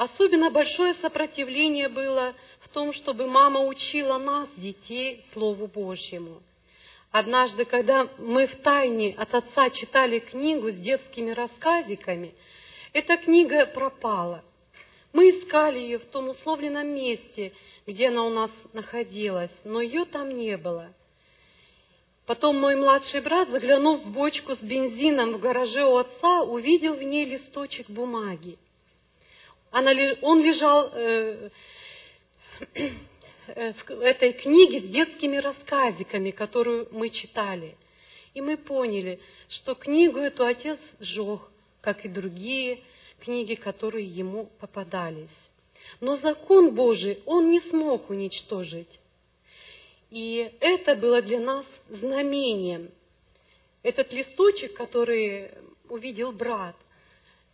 Особенно 0.00 0.50
большое 0.50 0.94
сопротивление 1.02 1.90
было 1.90 2.32
в 2.60 2.70
том, 2.70 2.94
чтобы 2.94 3.26
мама 3.26 3.60
учила 3.60 4.16
нас, 4.16 4.48
детей, 4.56 5.26
Слову 5.34 5.66
Божьему. 5.66 6.40
Однажды, 7.10 7.66
когда 7.66 8.08
мы 8.16 8.46
в 8.46 8.56
тайне 8.62 9.14
от 9.18 9.34
отца 9.34 9.68
читали 9.68 10.20
книгу 10.20 10.70
с 10.70 10.76
детскими 10.76 11.32
рассказиками, 11.32 12.32
эта 12.94 13.18
книга 13.18 13.66
пропала. 13.66 14.42
Мы 15.12 15.32
искали 15.32 15.80
ее 15.80 15.98
в 15.98 16.06
том 16.06 16.30
условленном 16.30 16.86
месте, 16.86 17.52
где 17.86 18.08
она 18.08 18.24
у 18.24 18.30
нас 18.30 18.50
находилась, 18.72 19.52
но 19.64 19.82
ее 19.82 20.06
там 20.06 20.30
не 20.30 20.56
было. 20.56 20.94
Потом 22.24 22.58
мой 22.58 22.74
младший 22.74 23.20
брат, 23.20 23.50
заглянув 23.50 24.00
в 24.00 24.12
бочку 24.12 24.56
с 24.56 24.60
бензином 24.60 25.34
в 25.34 25.40
гараже 25.40 25.84
у 25.84 25.96
отца, 25.96 26.40
увидел 26.44 26.94
в 26.94 27.02
ней 27.02 27.26
листочек 27.26 27.90
бумаги– 27.90 28.56
она, 29.70 29.92
он 30.22 30.42
лежал 30.42 30.90
э, 30.92 31.50
э, 32.74 33.72
в 33.72 34.00
этой 34.00 34.32
книге 34.32 34.80
с 34.80 34.90
детскими 34.90 35.36
рассказиками, 35.36 36.30
которую 36.30 36.88
мы 36.90 37.10
читали. 37.10 37.76
И 38.34 38.40
мы 38.40 38.56
поняли, 38.56 39.20
что 39.48 39.74
книгу 39.74 40.18
эту 40.18 40.44
отец 40.44 40.78
сжег, 41.00 41.40
как 41.80 42.04
и 42.04 42.08
другие 42.08 42.80
книги, 43.20 43.54
которые 43.54 44.06
ему 44.06 44.50
попадались. 44.58 45.28
Но 46.00 46.16
закон 46.16 46.74
Божий 46.74 47.20
он 47.26 47.50
не 47.50 47.60
смог 47.60 48.10
уничтожить. 48.10 49.00
И 50.10 50.52
это 50.60 50.96
было 50.96 51.22
для 51.22 51.40
нас 51.40 51.64
знамением. 51.88 52.90
Этот 53.82 54.12
листочек, 54.12 54.74
который 54.74 55.50
увидел 55.88 56.32
брат– 56.32 56.76
Э, 56.89 56.89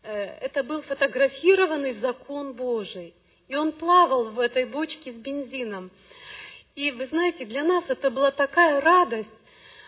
это 0.07 0.63
был 0.63 0.83
фотографированный 0.83 1.95
закон 1.95 2.55
Божий. 2.55 3.15
И 3.49 3.57
он 3.57 3.73
плавал 3.73 4.31
в 4.31 4.41
этой 4.41 4.65
бочке 4.65 5.13
с 5.13 5.17
бензином. 5.17 5.91
И 6.75 6.91
вы 6.91 7.07
знаете, 7.07 7.45
для 7.45 7.65
нас 7.65 7.85
это 7.89 8.11
была 8.11 8.31
такая 8.31 8.81
радость. 8.81 9.29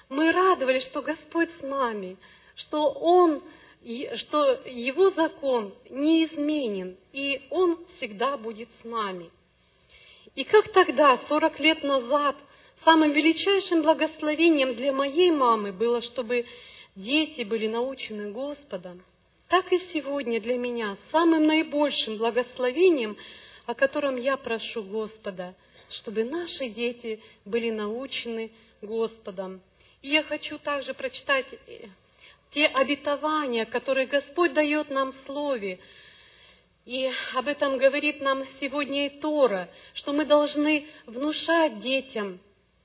мы 0.09 0.33
радовались, 0.33 0.85
что 0.85 1.03
Господь 1.03 1.51
с 1.61 1.63
нами, 1.63 2.17
что 2.55 2.91
Он, 2.91 3.43
что 4.17 4.61
Его 4.65 5.11
закон 5.11 5.75
неизменен, 5.91 6.97
и 7.13 7.43
Он 7.51 7.79
всегда 7.97 8.37
будет 8.37 8.69
с 8.81 8.85
нами. 8.85 9.31
И 10.35 10.45
как 10.45 10.73
тогда, 10.73 11.19
сорок 11.29 11.59
лет 11.59 11.83
назад, 11.83 12.37
самым 12.85 13.13
величайшим 13.13 13.83
благословением 13.83 14.75
для 14.77 14.93
моей 14.93 15.31
мамы 15.31 15.73
было, 15.73 16.01
чтобы 16.01 16.47
дети 16.95 17.43
были 17.43 17.67
научены 17.67 18.31
Господом, 18.31 19.03
так 19.49 19.73
и 19.73 19.81
сегодня 19.93 20.41
для 20.41 20.59
меня 20.59 20.97
самым 21.11 21.47
наибольшим 21.47 22.19
благословением, 22.19 23.17
о 23.65 23.75
котором 23.75 24.17
я 24.17 24.37
прошу 24.37 24.83
Господа, 24.83 25.55
чтобы 25.91 26.25
наши 26.25 26.69
дети 26.69 27.21
были 27.47 27.71
научены 27.71 28.53
Господом. 28.83 29.63
И 30.03 30.11
я 30.11 30.23
хочу 30.23 30.59
также 30.59 30.93
прочитать 30.93 31.47
э, 31.67 31.87
те 32.53 32.67
обетования, 32.67 33.65
которые 33.65 34.07
Господь 34.07 34.53
дает 34.53 34.91
нам 34.91 35.13
в 35.13 35.17
Слове. 35.27 35.81
И 36.85 37.11
об 37.35 37.49
этом 37.49 37.79
говорит 37.79 38.21
нам 38.21 38.45
сегодня 38.61 39.07
и 39.07 39.21
Тора, 39.21 39.69
что 39.95 40.13
мы 40.13 40.25
должны 40.25 40.87
внушать 41.07 41.81
детям 41.81 42.39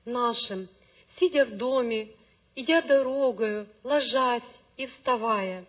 нашим, 0.04 0.68
сидя 1.18 1.44
в 1.44 1.56
доме, 1.56 2.08
идя 2.54 2.82
дорогою, 2.82 3.66
ложась 3.82 4.42
и 4.76 4.86
вставая. 4.86 5.66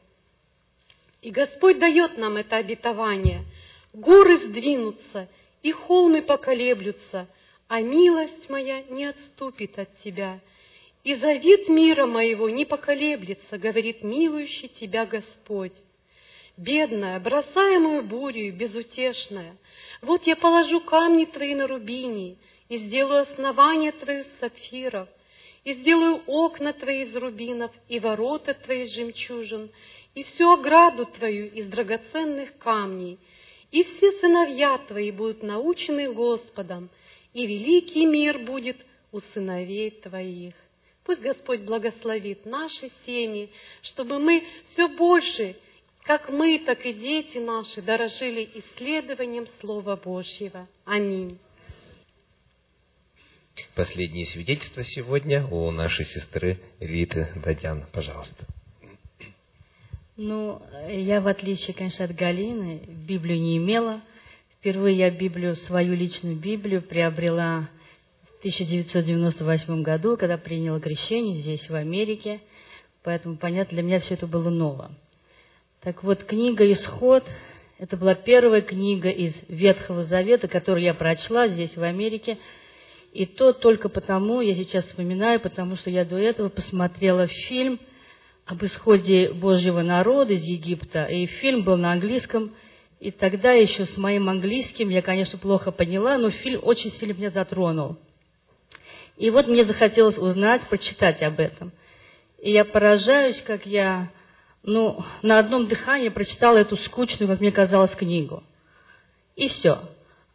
И 1.25 1.31
Господь 1.31 1.79
дает 1.79 2.19
нам 2.19 2.37
это 2.37 2.57
обетование. 2.57 3.45
Горы 3.93 4.37
сдвинутся, 4.47 5.27
и 5.63 5.71
холмы 5.71 6.21
поколеблются, 6.21 7.27
а 7.67 7.81
милость 7.81 8.47
моя 8.47 8.83
не 8.83 9.05
отступит 9.05 9.79
от 9.79 9.89
тебя. 10.03 10.39
И 11.03 11.15
завет 11.15 11.67
мира 11.67 12.05
моего 12.05 12.47
не 12.47 12.63
поколеблется, 12.63 13.57
говорит 13.57 14.03
милующий 14.03 14.67
тебя 14.79 15.07
Господь. 15.07 15.73
Бедная, 16.57 17.19
бросаемую 17.19 18.03
бурю, 18.03 18.53
безутешная, 18.53 19.57
вот 20.03 20.27
я 20.27 20.35
положу 20.35 20.79
камни 20.81 21.25
твои 21.25 21.55
на 21.55 21.65
рубини, 21.65 22.37
и 22.69 22.77
сделаю 22.77 23.23
основание 23.23 23.93
твои 23.93 24.21
из 24.21 24.27
сапфиров, 24.39 25.09
и 25.63 25.73
сделаю 25.73 26.21
окна 26.27 26.71
твои 26.73 27.05
из 27.05 27.15
рубинов, 27.15 27.71
и 27.87 27.99
ворота 27.99 28.53
твои 28.53 28.83
из 28.83 28.93
жемчужин, 28.93 29.71
и 30.15 30.23
всю 30.23 30.49
ограду 30.51 31.05
твою 31.05 31.47
из 31.47 31.67
драгоценных 31.67 32.57
камней, 32.57 33.19
и 33.71 33.83
все 33.83 34.11
сыновья 34.19 34.77
твои 34.87 35.11
будут 35.11 35.43
научены 35.43 36.11
Господом, 36.13 36.89
и 37.33 37.45
великий 37.45 38.05
мир 38.05 38.39
будет 38.39 38.77
у 39.11 39.19
сыновей 39.33 39.91
твоих. 39.91 40.55
Пусть 41.03 41.21
Господь 41.21 41.61
благословит 41.61 42.45
наши 42.45 42.89
семьи, 43.05 43.49
чтобы 43.83 44.17
мы 44.17 44.43
все 44.71 44.87
больше, 44.87 45.55
как 46.03 46.29
мы, 46.29 46.59
так 46.59 46.85
и 46.85 46.93
дети 46.93 47.37
наши, 47.37 47.81
дорожили 47.81 48.49
исследованием 48.55 49.47
Слова 49.59 49.95
Божьего. 49.97 50.67
Аминь. 50.85 51.37
Последнее 53.75 54.25
свидетельство 54.25 54.83
сегодня 54.83 55.45
у 55.47 55.69
нашей 55.71 56.05
сестры 56.05 56.59
Риты 56.79 57.29
Дадян. 57.35 57.85
Пожалуйста. 57.93 58.45
Ну, 60.17 60.61
я, 60.87 61.19
в 61.19 61.27
отличие, 61.27 61.73
конечно, 61.73 62.05
от 62.05 62.15
Галины, 62.15 62.83
Библию 63.05 63.37
не 63.37 63.57
имела. 63.57 63.99
Впервые 64.53 64.97
я 64.97 65.11
Библию, 65.11 65.57
свою 65.57 65.93
личную 65.93 66.37
Библию 66.37 66.81
приобрела 66.81 67.67
в 68.23 68.39
1998 68.39 69.83
году, 69.83 70.15
когда 70.15 70.37
приняла 70.37 70.79
крещение 70.79 71.41
здесь, 71.41 71.69
в 71.69 71.75
Америке. 71.75 72.39
Поэтому, 73.03 73.35
понятно, 73.35 73.73
для 73.73 73.83
меня 73.83 73.99
все 73.99 74.13
это 74.13 74.25
было 74.25 74.49
ново. 74.49 74.91
Так 75.81 76.01
вот, 76.01 76.23
книга 76.23 76.71
«Исход»– 76.71 77.25
это 77.77 77.97
была 77.97 78.15
первая 78.15 78.61
книга 78.61 79.09
из 79.09 79.33
Ветхого 79.49 80.05
Завета, 80.05 80.47
которую 80.47 80.83
я 80.85 80.93
прочла 80.93 81.49
здесь, 81.49 81.75
в 81.75 81.83
Америке. 81.83 82.37
И 83.11 83.25
то 83.25 83.51
только 83.51 83.89
потому, 83.89 84.39
я 84.39 84.55
сейчас 84.55 84.85
вспоминаю, 84.85 85.41
потому 85.41 85.75
что 85.75 85.89
я 85.89 86.05
до 86.05 86.17
этого 86.17 86.47
посмотрела 86.47 87.27
фильм– 87.27 87.81
об 88.45 88.63
исходе 88.63 89.31
Божьего 89.33 89.81
народа 89.81 90.33
из 90.33 90.43
Египта, 90.43 91.05
и 91.05 91.25
фильм 91.25 91.63
был 91.63 91.77
на 91.77 91.91
английском, 91.91 92.53
и 92.99 93.11
тогда 93.11 93.51
еще 93.51 93.85
с 93.85 93.97
моим 93.97 94.29
английским 94.29 94.89
я, 94.89 95.01
конечно, 95.01 95.37
плохо 95.39 95.71
поняла, 95.71 96.17
но 96.17 96.29
фильм 96.29 96.61
очень 96.63 96.91
сильно 96.91 97.13
меня 97.13 97.31
затронул. 97.31 97.97
И 99.17 99.29
вот 99.29 99.47
мне 99.47 99.65
захотелось 99.65 100.17
узнать, 100.17 100.67
прочитать 100.67 101.21
об 101.23 101.39
этом. 101.39 101.71
И 102.39 102.51
я 102.51 102.65
поражаюсь, 102.65 103.41
как 103.41 103.65
я, 103.65 104.11
ну, 104.61 105.03
на 105.21 105.39
одном 105.39 105.67
дыхании 105.67 106.09
прочитала 106.09 106.57
эту 106.57 106.77
скучную, 106.77 107.27
как 107.27 107.39
мне 107.39 107.51
казалось, 107.51 107.95
книгу. 107.95 108.43
И 109.35 109.47
все. 109.47 109.79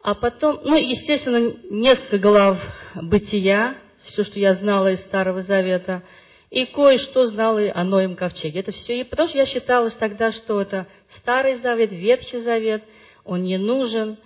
А 0.03 0.15
потом, 0.15 0.59
ну, 0.63 0.75
естественно, 0.75 1.53
несколько 1.69 2.17
глав 2.17 2.59
бытия, 2.95 3.75
все, 4.05 4.23
что 4.23 4.39
я 4.39 4.55
знала 4.55 4.91
из 4.91 4.99
Старого 5.01 5.43
Завета– 5.43 6.03
и 6.51 6.65
кое-что 6.65 7.27
знал 7.27 7.57
и 7.57 7.69
о 7.69 7.83
Ноем 7.85 8.15
ковчеге. 8.17 8.59
Это 8.59 8.73
все. 8.73 8.99
И 8.99 9.03
потому 9.05 9.29
что 9.29 9.37
я 9.37 9.45
считала 9.45 9.89
тогда, 9.91 10.33
что 10.33 10.61
это 10.61 10.85
Старый 11.17 11.55
Завет, 11.59 11.91
Ветхий 11.91 12.41
Завет, 12.41 12.83
он 13.23 13.43
не 13.43 13.57
нужен. 13.57 14.17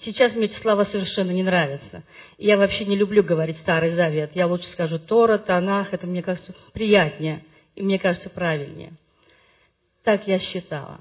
Сейчас 0.00 0.34
мне 0.34 0.46
эти 0.46 0.54
слова 0.54 0.84
совершенно 0.84 1.30
не 1.30 1.44
нравятся. 1.44 2.02
Я 2.38 2.56
вообще 2.56 2.84
не 2.86 2.96
люблю 2.96 3.22
говорить 3.22 3.56
Старый 3.58 3.92
Завет. 3.92 4.32
Я 4.34 4.48
лучше 4.48 4.66
скажу 4.70 4.98
Тора, 4.98 5.38
Танах. 5.38 5.94
Это, 5.94 6.08
мне 6.08 6.24
кажется, 6.24 6.56
приятнее. 6.72 7.44
И 7.76 7.82
мне 7.82 8.00
кажется, 8.00 8.28
правильнее. 8.28 8.94
Так 10.02 10.26
я 10.26 10.40
считала. 10.40 10.98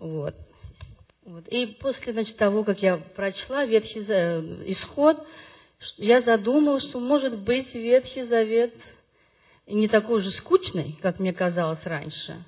Вот. 0.00 0.34
Вот. 1.24 1.46
И 1.46 1.66
после 1.80 2.12
значит, 2.12 2.36
того, 2.38 2.64
как 2.64 2.82
я 2.82 2.96
прочла 2.96 3.64
Ветхий 3.66 4.00
Исход, 4.00 5.24
я 5.96 6.22
задумалась, 6.22 6.82
что, 6.88 6.98
может 6.98 7.38
быть, 7.38 7.72
Ветхий 7.72 8.24
Завет– 8.24 8.74
не 9.74 9.88
такой 9.88 10.20
же 10.20 10.30
скучной, 10.30 10.98
как 11.02 11.18
мне 11.18 11.32
казалось 11.32 11.84
раньше. 11.84 12.44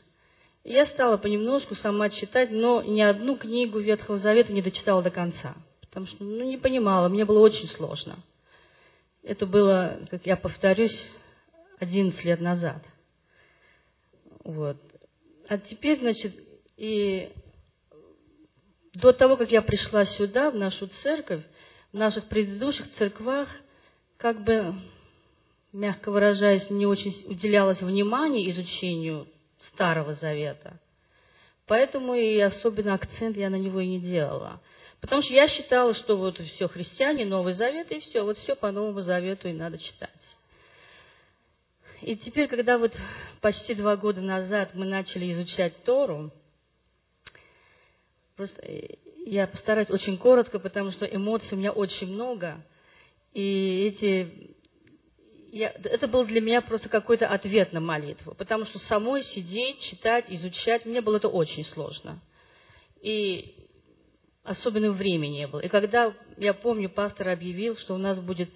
я 0.64 0.86
стала 0.86 1.16
понемножку 1.16 1.74
сама 1.74 2.08
читать, 2.08 2.50
но 2.50 2.82
ни 2.82 3.00
одну 3.00 3.36
книгу 3.36 3.78
Ветхого 3.78 4.18
Завета 4.18 4.52
не 4.52 4.62
дочитала 4.62 5.02
до 5.02 5.10
конца, 5.10 5.54
потому 5.80 6.06
что 6.06 6.24
ну, 6.24 6.44
не 6.44 6.56
понимала, 6.56 7.08
мне 7.08 7.24
было 7.24 7.40
очень 7.40 7.68
сложно. 7.68 8.18
Это 9.22 9.46
было, 9.46 10.00
как 10.10 10.24
я 10.24 10.36
повторюсь, 10.36 10.98
11 11.78 12.24
лет 12.24 12.40
назад. 12.40 12.82
Вот. 14.44 14.78
А 15.48 15.58
теперь, 15.58 15.98
значит, 15.98 16.34
и 16.76 17.32
до 18.94 19.12
того, 19.12 19.36
как 19.36 19.52
я 19.52 19.60
пришла 19.60 20.06
сюда, 20.06 20.50
в 20.50 20.56
нашу 20.56 20.86
церковь, 21.02 21.42
в 21.92 21.96
наших 21.96 22.28
предыдущих 22.28 22.90
церквах, 22.94 23.48
как 24.16 24.42
бы 24.42 24.74
мягко 25.72 26.10
выражаясь, 26.10 26.68
не 26.70 26.86
очень 26.86 27.14
уделялось 27.26 27.80
внимание 27.80 28.50
изучению 28.50 29.28
Старого 29.72 30.14
Завета. 30.14 30.78
Поэтому 31.66 32.14
и 32.14 32.38
особенно 32.40 32.94
акцент 32.94 33.36
я 33.36 33.48
на 33.50 33.56
него 33.56 33.80
и 33.80 33.86
не 33.86 34.00
делала. 34.00 34.60
Потому 35.00 35.22
что 35.22 35.32
я 35.32 35.48
считала, 35.48 35.94
что 35.94 36.16
вот 36.16 36.38
все 36.38 36.68
христиане, 36.68 37.24
Новый 37.24 37.54
Завет, 37.54 37.90
и 37.90 38.00
все, 38.00 38.22
вот 38.22 38.36
все 38.38 38.54
по 38.56 38.70
Новому 38.70 39.00
Завету 39.00 39.48
и 39.48 39.52
надо 39.52 39.78
читать. 39.78 40.10
И 42.02 42.16
теперь, 42.16 42.48
когда 42.48 42.78
вот 42.78 42.92
почти 43.40 43.74
два 43.74 43.96
года 43.96 44.20
назад 44.20 44.70
мы 44.74 44.86
начали 44.86 45.32
изучать 45.32 45.84
Тору, 45.84 46.30
просто 48.36 48.60
э, 48.62 48.96
я 49.26 49.46
постараюсь 49.46 49.90
очень 49.90 50.16
коротко, 50.16 50.58
потому 50.58 50.90
что 50.90 51.04
эмоций 51.04 51.52
у 51.52 51.56
меня 51.56 51.72
очень 51.72 52.08
много, 52.08 52.62
и 53.32 53.92
эти 53.94 54.56
я, 55.52 55.68
это 55.70 56.06
был 56.06 56.24
для 56.24 56.40
меня 56.40 56.60
просто 56.60 56.88
какой-то 56.88 57.26
ответ 57.28 57.72
на 57.72 57.80
молитву, 57.80 58.34
потому 58.34 58.64
что 58.66 58.78
самой 58.78 59.22
сидеть, 59.22 59.80
читать, 59.80 60.26
изучать, 60.28 60.84
мне 60.84 61.00
было 61.00 61.16
это 61.16 61.28
очень 61.28 61.64
сложно. 61.64 62.20
И 63.00 63.54
особенно 64.44 64.92
времени 64.92 65.38
не 65.38 65.46
было. 65.46 65.60
И 65.60 65.68
когда, 65.68 66.14
я 66.36 66.54
помню, 66.54 66.88
пастор 66.88 67.28
объявил, 67.28 67.76
что 67.76 67.94
у 67.94 67.98
нас 67.98 68.18
будет 68.18 68.50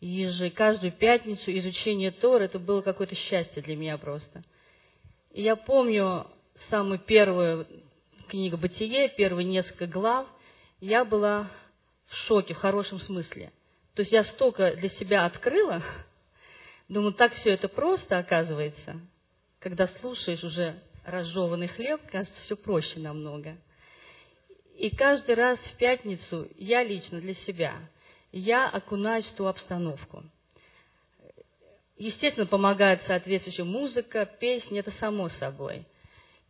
еже, 0.00 0.50
каждую 0.50 0.92
пятницу 0.92 1.50
изучение 1.58 2.10
Тор, 2.10 2.42
это 2.42 2.58
было 2.58 2.82
какое-то 2.82 3.14
счастье 3.14 3.62
для 3.62 3.76
меня 3.76 3.96
просто. 3.98 4.42
И 5.32 5.42
я 5.42 5.56
помню 5.56 6.26
самую 6.68 6.98
первую 6.98 7.66
книгу 8.28 8.56
«Бытие», 8.56 9.08
первые 9.08 9.46
несколько 9.46 9.86
глав, 9.86 10.26
я 10.80 11.04
была 11.04 11.50
в 12.06 12.14
шоке, 12.26 12.54
в 12.54 12.58
хорошем 12.58 13.00
смысле. 13.00 13.52
То 13.94 14.00
есть 14.00 14.12
я 14.12 14.24
столько 14.24 14.74
для 14.76 14.88
себя 14.90 15.24
открыла, 15.24 15.82
Думаю, 16.88 17.14
так 17.14 17.32
все 17.34 17.50
это 17.50 17.68
просто 17.68 18.18
оказывается. 18.18 19.00
Когда 19.58 19.88
слушаешь 19.88 20.44
уже 20.44 20.80
разжеванный 21.04 21.68
хлеб, 21.68 22.00
кажется, 22.10 22.38
все 22.42 22.56
проще 22.56 23.00
намного. 23.00 23.56
И 24.76 24.90
каждый 24.90 25.34
раз 25.34 25.58
в 25.58 25.76
пятницу 25.76 26.48
я 26.56 26.82
лично 26.82 27.20
для 27.20 27.34
себя, 27.34 27.74
я 28.32 28.68
окунаюсь 28.68 29.26
в 29.26 29.36
ту 29.36 29.46
обстановку. 29.46 30.24
Естественно, 31.96 32.46
помогает 32.46 33.02
соответствующая 33.02 33.64
музыка, 33.64 34.26
песни, 34.26 34.80
это 34.80 34.90
само 34.92 35.28
собой. 35.28 35.86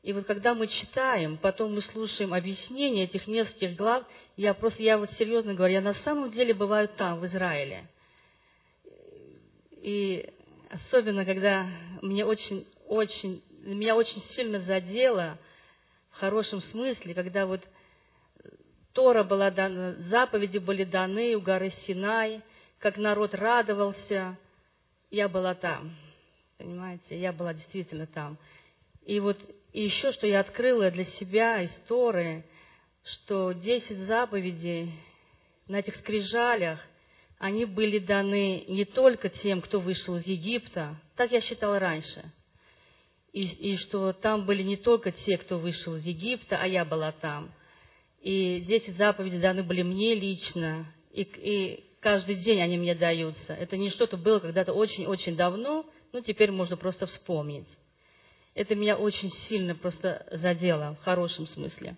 И 0.02 0.12
вот 0.12 0.26
когда 0.26 0.54
мы 0.54 0.66
читаем, 0.66 1.36
потом 1.36 1.74
мы 1.74 1.82
слушаем 1.82 2.34
объяснения 2.34 3.04
этих 3.04 3.26
нескольких 3.26 3.76
глав, 3.76 4.04
я 4.36 4.54
просто, 4.54 4.82
я 4.82 4.98
вот 4.98 5.10
серьезно 5.12 5.54
говорю, 5.54 5.74
я 5.74 5.80
на 5.80 5.94
самом 5.94 6.30
деле 6.30 6.54
бываю 6.54 6.88
там, 6.88 7.20
в 7.20 7.26
Израиле. 7.26 7.88
И 9.84 10.32
особенно, 10.70 11.26
когда 11.26 11.68
мне 12.00 12.24
очень, 12.24 12.66
очень, 12.86 13.44
меня 13.64 13.94
очень 13.94 14.22
сильно 14.30 14.60
задело, 14.60 15.36
в 16.08 16.14
хорошем 16.14 16.62
смысле, 16.62 17.12
когда 17.12 17.44
вот 17.44 17.60
Тора 18.94 19.24
была 19.24 19.50
дана, 19.50 19.92
заповеди 20.08 20.56
были 20.56 20.84
даны 20.84 21.34
у 21.36 21.42
горы 21.42 21.70
Синай, 21.86 22.40
как 22.78 22.96
народ 22.96 23.34
радовался, 23.34 24.38
я 25.10 25.28
была 25.28 25.54
там. 25.54 25.94
Понимаете, 26.56 27.20
я 27.20 27.34
была 27.34 27.52
действительно 27.52 28.06
там. 28.06 28.38
И 29.04 29.20
вот 29.20 29.38
и 29.74 29.82
еще, 29.82 30.12
что 30.12 30.26
я 30.26 30.40
открыла 30.40 30.90
для 30.92 31.04
себя 31.04 31.60
из 31.60 31.74
Торы, 31.88 32.42
что 33.02 33.52
десять 33.52 33.98
заповедей 33.98 34.94
на 35.68 35.80
этих 35.80 35.94
скрижалях, 35.96 36.80
они 37.38 37.64
были 37.64 37.98
даны 37.98 38.64
не 38.68 38.84
только 38.84 39.28
тем, 39.28 39.60
кто 39.60 39.80
вышел 39.80 40.16
из 40.16 40.26
Египта, 40.26 40.96
так 41.16 41.32
я 41.32 41.40
считала 41.40 41.78
раньше, 41.78 42.24
и, 43.32 43.44
и 43.44 43.76
что 43.78 44.12
там 44.12 44.46
были 44.46 44.62
не 44.62 44.76
только 44.76 45.10
те, 45.10 45.36
кто 45.38 45.58
вышел 45.58 45.96
из 45.96 46.06
Египта, 46.06 46.56
а 46.60 46.66
я 46.66 46.84
была 46.84 47.12
там. 47.12 47.52
И 48.22 48.60
десять 48.60 48.96
заповедей 48.96 49.38
даны 49.38 49.62
были 49.62 49.82
мне 49.82 50.14
лично, 50.14 50.86
и, 51.12 51.22
и 51.22 51.84
каждый 52.00 52.36
день 52.36 52.60
они 52.60 52.78
мне 52.78 52.94
даются. 52.94 53.52
Это 53.52 53.76
не 53.76 53.90
что-то 53.90 54.16
было 54.16 54.38
когда-то 54.38 54.72
очень-очень 54.72 55.36
давно, 55.36 55.84
но 56.12 56.20
теперь 56.20 56.50
можно 56.50 56.76
просто 56.76 57.06
вспомнить. 57.06 57.68
Это 58.54 58.76
меня 58.76 58.96
очень 58.96 59.30
сильно 59.48 59.74
просто 59.74 60.26
задело, 60.30 60.96
в 61.00 61.04
хорошем 61.04 61.46
смысле. 61.48 61.96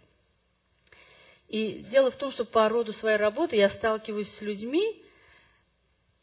И 1.49 1.85
дело 1.91 2.11
в 2.11 2.17
том, 2.17 2.33
что 2.33 2.45
по 2.45 2.69
роду 2.69 2.93
своей 2.95 3.19
работы 3.19 3.57
я 3.57 3.71
сталкиваюсь 3.71 4.31
с 4.37 4.41
людьми, 4.41 5.03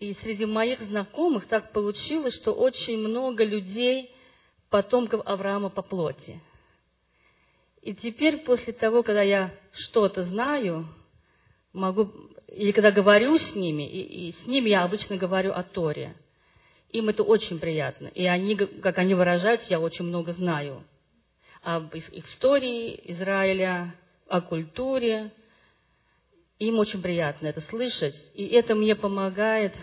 и 0.04 0.18
среди 0.22 0.46
моих 0.46 0.82
знакомых 0.82 1.48
так 1.48 1.72
получилось, 1.72 2.36
что 2.36 2.52
очень 2.52 2.98
много 2.98 3.46
людей, 3.46 4.12
потомков 4.70 5.22
Авраама 5.26 5.70
по 5.70 5.82
плоти. 5.82 6.42
И 7.82 7.94
теперь, 7.94 8.40
после 8.40 8.74
того, 8.74 9.04
когда 9.04 9.22
я 9.22 9.54
что-то 9.72 10.26
знаю, 10.26 10.88
могу 11.72 12.12
или 12.48 12.72
когда 12.72 12.92
говорю 12.92 13.38
с 13.38 13.56
ними, 13.56 13.90
и, 13.90 14.30
и 14.30 14.34
с 14.34 14.46
ними 14.46 14.70
я 14.70 14.84
обычно 14.84 15.18
говорю 15.18 15.54
о 15.54 15.64
Торе. 15.64 16.16
Им 16.90 17.10
это 17.10 17.24
очень 17.24 17.60
приятно. 17.60 18.08
И 18.08 18.26
они, 18.26 18.56
как 18.56 18.98
они 19.00 19.16
выражаются, 19.16 19.68
я 19.70 19.80
очень 19.80 20.06
много 20.06 20.34
знаю. 20.34 20.84
Об 21.62 21.96
истории 21.96 23.00
Израиля, 23.06 23.96
о 24.28 24.42
культуре. 24.42 25.32
Им 26.60 26.78
очень 26.78 27.02
приятно 27.02 27.48
это 27.48 27.62
слышать. 27.62 28.16
И 28.36 28.46
это 28.48 28.76
мне 28.76 28.96
помогает, 28.96 29.74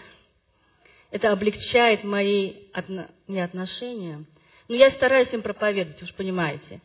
это 1.10 1.32
облегчает 1.32 2.04
мои 2.04 2.54
отно, 2.72 3.10
не 3.26 3.40
отношения. 3.40 4.24
Но 4.68 4.74
я 4.74 4.90
стараюсь 4.92 5.32
им 5.32 5.42
проповедовать, 5.42 6.00
же 6.00 6.14
понимаете. 6.14 6.80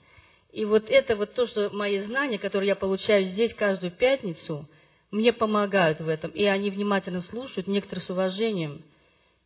И 0.51 0.65
вот 0.65 0.89
это 0.89 1.15
вот 1.15 1.33
то, 1.33 1.47
что 1.47 1.69
мои 1.71 2.01
знания, 2.01 2.39
которые 2.39 2.69
я 2.69 2.75
получаю 2.75 3.25
здесь 3.25 3.53
каждую 3.53 3.91
пятницу– 3.91 4.67
мне 5.15 5.31
помогают 5.31 6.01
в 6.01 6.09
этом, 6.09 6.31
и 6.31 6.43
они 6.43 6.69
внимательно 6.69 7.21
слушают, 7.21 7.67
некоторые 7.67 8.05
с 8.05 8.09
уважением. 8.09 8.83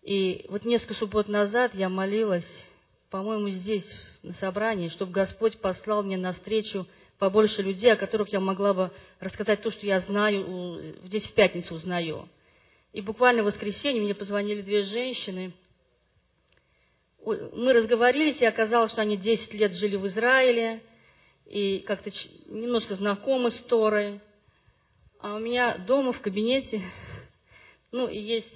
И 0.02 0.46
вот 0.50 0.66
несколько 0.66 0.96
суббот 0.96 1.28
назад 1.28 1.76
я 1.76 1.90
молилась, 1.90 2.48
по-моему, 3.12 3.50
здесь, 3.50 3.86
на 4.24 4.34
собрании, 4.34 4.90
чтобы 4.90 5.12
Господь 5.12 5.60
послал 5.60 6.04
мне 6.04 6.18
навстречу 6.18 6.88
побольше 7.20 7.62
людей, 7.62 7.94
о 7.94 7.98
которых 7.98 8.30
я 8.30 8.40
могла 8.40 8.74
бы 8.74 8.92
рассказать 9.20 9.62
то, 9.62 9.70
что 9.72 9.86
я 9.86 10.00
знаю, 10.02 10.96
здесь 11.06 11.26
в 11.26 11.34
пятницу 11.34 11.76
узнаю. 11.76 12.28
И 12.92 13.02
буквально 13.02 13.44
в 13.44 13.46
воскресенье 13.46 14.02
мне 14.02 14.16
позвонили 14.16 14.62
две 14.62 14.82
женщины. 14.84 15.54
Мы 17.24 17.74
разговорились, 17.74 18.42
и 18.42 18.46
оказалось, 18.46 18.92
что 18.92 19.02
они 19.02 19.18
10 19.18 19.54
лет 19.54 19.74
жили 19.74 19.96
в 19.96 20.08
Израиле, 20.08 20.82
и 21.46 21.80
как-то 21.80 22.12
немножко 22.48 22.96
знакомы 22.96 23.52
с 23.52 23.60
Торой. 23.64 24.22
А 25.20 25.36
у 25.36 25.40
меня 25.40 25.78
дома 25.78 26.14
в 26.14 26.22
кабинете, 26.22 26.82
ну, 27.92 28.08
и 28.08 28.18
есть 28.18 28.54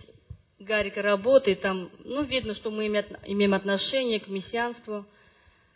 Гарика 0.60 1.02
работает, 1.02 1.62
там, 1.62 1.92
ну, 2.06 2.24
видно, 2.24 2.56
что 2.56 2.72
мы 2.72 2.88
имеем 2.88 3.54
отношение 3.54 4.20
к 4.20 4.28
мессианству, 4.28 5.06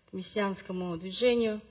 к 0.10 0.14
мессианскому 0.14 0.98
движению. 0.98 1.62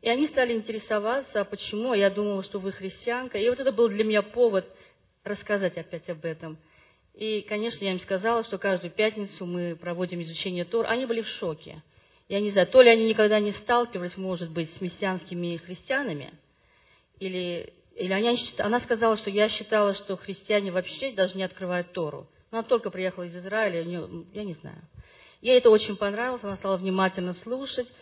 И 0.00 0.08
они 0.08 0.26
стали 0.28 0.54
интересоваться, 0.54 1.42
а 1.42 1.44
почему, 1.44 1.94
я 1.94 2.10
думала, 2.10 2.42
что 2.42 2.58
вы 2.58 2.72
христианка. 2.72 3.38
И 3.38 3.48
вот 3.48 3.60
это 3.60 3.70
был 3.70 3.88
для 3.88 4.04
меня 4.04 4.22
повод 4.22 4.66
рассказать 5.24 5.76
опять 5.78 6.08
об 6.08 6.24
этом. 6.24 6.58
И, 7.14 7.42
конечно, 7.42 7.84
я 7.84 7.92
им 7.92 8.00
сказала, 8.00 8.44
что 8.44 8.58
каждую 8.58 8.90
пятницу 8.90 9.46
мы 9.46 9.76
проводим 9.76 10.20
изучение 10.22 10.64
Тор. 10.64 10.86
Они 10.86 11.06
были 11.06 11.22
в 11.22 11.28
шоке. 11.28 11.82
Я 12.28 12.40
не 12.40 12.50
знаю, 12.50 12.66
то 12.66 12.80
ли 12.82 12.90
они 12.90 13.06
никогда 13.06 13.38
не 13.38 13.52
сталкивались, 13.52 14.16
может 14.16 14.50
быть, 14.50 14.72
с 14.74 14.80
мессианскими 14.80 15.56
христианами, 15.58 16.32
или 17.18 17.72
или 17.96 18.12
она, 18.12 18.36
она 18.58 18.80
сказала, 18.80 19.16
что 19.16 19.30
я 19.30 19.48
считала, 19.48 19.94
что 19.94 20.16
христиане 20.16 20.72
вообще 20.72 21.12
даже 21.12 21.36
не 21.36 21.44
открывают 21.44 21.92
Тору. 21.92 22.26
Она 22.50 22.62
только 22.62 22.90
приехала 22.90 23.24
из 23.24 23.36
Израиля, 23.36 23.82
я 24.32 24.44
не 24.44 24.54
знаю. 24.54 24.82
Ей 25.40 25.58
это 25.58 25.70
очень 25.70 25.96
понравилось, 25.96 26.42
она 26.42 26.56
стала 26.56 26.76
внимательно 26.76 27.34
слушать, 27.34 27.92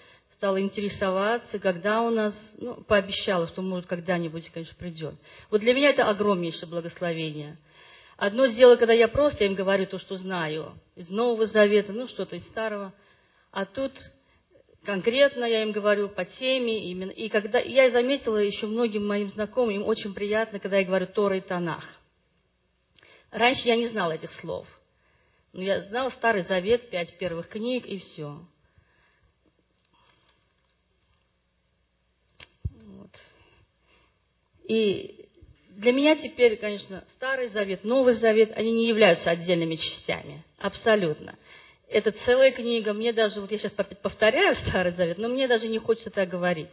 стала 0.42 0.60
интересоваться, 0.60 1.60
когда 1.60 2.02
у 2.02 2.10
нас, 2.10 2.34
ну, 2.58 2.82
пообещала, 2.82 3.46
что, 3.46 3.62
может, 3.62 3.86
когда-нибудь, 3.86 4.50
конечно, 4.50 4.74
придет. 4.76 5.14
Вот 5.52 5.60
для 5.60 5.72
меня 5.72 5.90
это 5.90 6.08
огромнейшее 6.08 6.68
благословение. 6.68 7.58
Одно 8.16 8.46
дело, 8.46 8.74
когда 8.74 8.92
я 8.92 9.06
просто 9.06 9.44
им 9.44 9.54
говорю 9.54 9.86
то, 9.86 10.00
что 10.00 10.16
знаю, 10.16 10.72
из 10.96 11.08
Нового 11.10 11.46
Завета, 11.46 11.92
ну, 11.92 12.08
что-то 12.08 12.34
из 12.34 12.44
Старого, 12.48 12.92
а 13.52 13.66
тут 13.66 13.92
конкретно 14.84 15.44
я 15.44 15.62
им 15.62 15.70
говорю 15.70 16.08
по 16.08 16.24
теме 16.24 16.90
именно. 16.90 17.12
И 17.12 17.28
когда 17.28 17.60
я 17.60 17.92
заметила 17.92 18.38
еще 18.38 18.66
многим 18.66 19.06
моим 19.06 19.30
знакомым, 19.30 19.76
им 19.76 19.84
очень 19.84 20.12
приятно, 20.12 20.58
когда 20.58 20.78
я 20.78 20.84
говорю 20.84 21.06
Тора 21.06 21.36
и 21.36 21.40
Танах. 21.40 21.84
Раньше 23.30 23.68
я 23.68 23.76
не 23.76 23.86
знала 23.90 24.10
этих 24.10 24.32
слов. 24.40 24.66
Но 25.52 25.62
я 25.62 25.82
знала 25.82 26.10
Старый 26.10 26.42
Завет, 26.42 26.90
пять 26.90 27.16
первых 27.16 27.48
книг 27.48 27.86
и 27.86 27.98
все. 27.98 28.40
Вот. 33.02 33.18
И 34.64 35.28
для 35.70 35.92
меня 35.92 36.16
теперь, 36.16 36.56
конечно, 36.56 37.04
Старый 37.14 37.48
Завет, 37.48 37.84
Новый 37.84 38.14
Завет, 38.14 38.52
они 38.56 38.72
не 38.72 38.88
являются 38.88 39.30
отдельными 39.30 39.76
частями. 39.76 40.44
Абсолютно 40.58 41.36
это 41.92 42.12
целая 42.24 42.50
книга. 42.52 42.92
Мне 42.92 43.12
даже, 43.12 43.40
вот 43.40 43.50
я 43.52 43.58
сейчас 43.58 43.72
повторяю 43.72 44.56
Старый 44.56 44.92
Завет, 44.92 45.18
но 45.18 45.28
мне 45.28 45.46
даже 45.46 45.68
не 45.68 45.78
хочется 45.78 46.10
так 46.10 46.28
говорить. 46.28 46.70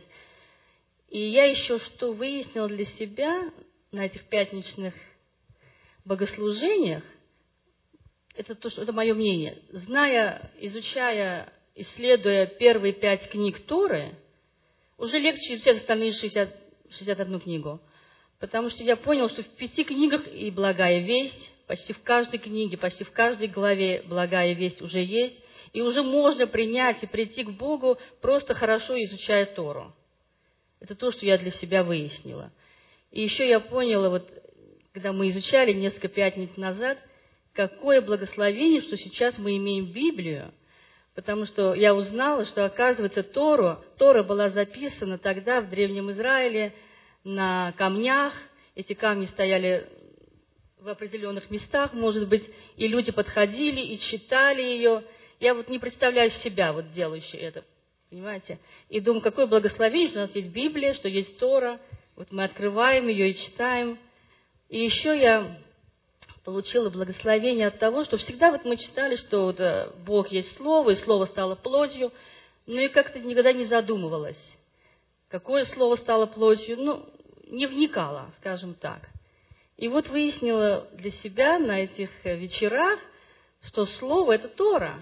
И 1.09 1.19
я 1.19 1.45
еще 1.45 1.79
что 1.79 2.13
выяснила 2.13 2.67
для 2.67 2.85
себя 2.85 3.51
на 3.91 4.05
этих 4.05 4.23
пятничных 4.25 4.93
богослужениях, 6.05 7.03
это, 8.35 8.55
то, 8.55 8.69
что, 8.69 8.83
это 8.83 8.93
мое 8.93 9.13
мнение. 9.13 9.57
Зная, 9.71 10.51
изучая, 10.59 11.51
исследуя 11.75 12.45
первые 12.45 12.93
пять 12.93 13.29
книг 13.29 13.59
Торы, 13.65 14.15
уже 14.97 15.17
легче 15.19 15.55
изучать 15.55 15.77
остальные 15.77 16.13
60, 16.13 16.55
61 16.91 17.39
книгу. 17.39 17.79
Потому 18.39 18.69
что 18.69 18.83
я 18.83 18.95
понял, 18.95 19.29
что 19.29 19.43
в 19.43 19.47
пяти 19.57 19.83
книгах 19.83 20.27
и 20.33 20.49
благая 20.49 20.99
весть, 20.99 21.51
почти 21.67 21.93
в 21.93 22.01
каждой 22.03 22.39
книге, 22.39 22.77
почти 22.77 23.03
в 23.03 23.11
каждой 23.11 23.47
главе 23.47 24.03
благая 24.07 24.53
весть 24.53 24.81
уже 24.81 25.03
есть, 25.03 25.39
и 25.73 25.81
уже 25.81 26.01
можно 26.01 26.47
принять 26.47 27.03
и 27.03 27.07
прийти 27.07 27.43
к 27.43 27.51
Богу, 27.51 27.97
просто 28.21 28.53
хорошо 28.53 29.01
изучая 29.03 29.45
Тору. 29.45 29.93
Это 30.79 30.95
то, 30.95 31.11
что 31.11 31.25
я 31.25 31.37
для 31.37 31.51
себя 31.51 31.83
выяснила. 31.83 32.51
И 33.11 33.21
еще 33.21 33.47
я 33.47 33.59
поняла, 33.59 34.09
вот, 34.09 34.27
когда 34.93 35.11
мы 35.11 35.29
изучали 35.29 35.73
несколько 35.73 36.07
пятниц 36.07 36.55
назад, 36.55 36.97
какое 37.53 38.01
благословение, 38.01 38.81
что 38.81 38.97
сейчас 38.97 39.37
мы 39.37 39.57
имеем 39.57 39.91
Библию, 39.91 40.53
потому 41.19 41.45
что 41.45 41.73
я 41.73 41.93
узнала, 41.93 42.45
что, 42.45 42.63
оказывается, 42.63 43.23
Тору, 43.23 43.83
Тора 43.97 44.23
была 44.23 44.49
записана 44.49 45.17
тогда 45.17 45.59
в 45.59 45.69
Древнем 45.69 46.09
Израиле– 46.11 46.73
на 47.23 47.73
камнях, 47.73 48.33
эти 48.75 48.93
камни 48.93 49.25
стояли 49.25 49.87
в 50.79 50.87
определенных 50.87 51.51
местах, 51.51 51.93
может 51.93 52.27
быть, 52.29 52.49
и 52.77 52.87
люди 52.87 53.11
подходили 53.11 53.81
и 53.81 53.99
читали 53.99 54.61
ее. 54.61 55.03
Я 55.39 55.53
вот 55.53 55.69
не 55.69 55.79
представляю 55.79 56.29
себя, 56.29 56.71
вот 56.71 56.91
делающей 56.91 57.39
это, 57.39 57.63
понимаете? 58.09 58.59
И 58.89 58.99
думаю, 58.99 59.21
какое 59.21 59.47
благословение, 59.47 60.09
что 60.09 60.19
у 60.19 60.21
нас 60.23 60.35
есть 60.35 60.49
Библия, 60.49 60.93
что 60.93 61.09
есть 61.09 61.37
Тора, 61.39 61.79
вот 62.15 62.31
мы 62.31 62.43
открываем 62.43 63.07
ее 63.07 63.31
и 63.31 63.35
читаем. 63.35 63.97
И 64.69 64.83
еще 64.83 65.17
я 65.19 65.57
получила 66.43 66.89
благословение 66.89 67.67
от 67.67 67.79
того, 67.79 68.03
что 68.03 68.17
всегда 68.17 68.51
вот 68.51 68.65
мы 68.65 68.77
читали, 68.77 69.15
что 69.15 69.45
вот 69.45 69.59
э, 69.59 69.91
Бог 70.05 70.29
есть 70.29 70.55
Слово, 70.57 70.91
и 70.91 70.95
Слово 70.97 71.25
стало 71.25 71.55
плотью, 71.55 72.11
но 72.65 72.79
и 72.79 72.87
как-то 72.89 73.19
никогда 73.19 73.51
не 73.51 73.65
задумывалась, 73.65 74.39
какое 75.27 75.65
Слово 75.65 75.95
стало 75.97 76.25
плотью, 76.25 76.77
ну, 76.77 77.05
не 77.47 77.67
вникала, 77.67 78.31
скажем 78.39 78.75
так. 78.75 79.09
И 79.77 79.87
вот 79.87 80.07
выяснила 80.09 80.87
для 80.93 81.11
себя 81.11 81.59
на 81.59 81.81
этих 81.81 82.09
э, 82.23 82.35
вечерах, 82.35 82.99
что 83.67 83.85
Слово– 83.85 84.31
это 84.33 84.47
Тора, 84.47 85.01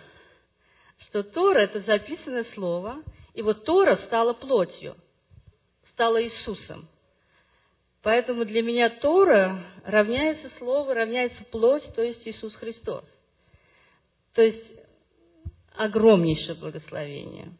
что 0.99 1.23
Тора– 1.23 1.59
это 1.61 1.81
записанное 1.81 2.45
Слово, 2.55 3.03
и 3.33 3.41
вот 3.41 3.65
Тора 3.65 3.95
стала 3.97 4.33
плотью, 4.33 4.95
стала 5.91 6.23
Иисусом– 6.23 6.87
Поэтому 8.07 8.45
для 8.45 8.61
меня 8.61 8.89
Тора 8.89 9.59
равняется 9.83 10.47
Слово, 10.59 10.93
равняется 10.93 11.43
плоть, 11.43 11.83
то 11.93 12.01
есть 12.01 12.25
Иисус 12.25 12.55
Христос. 12.55 13.03
То 14.33 14.41
есть 14.41 14.63
огромнейшее 15.75 16.55
благословение. 16.55 17.51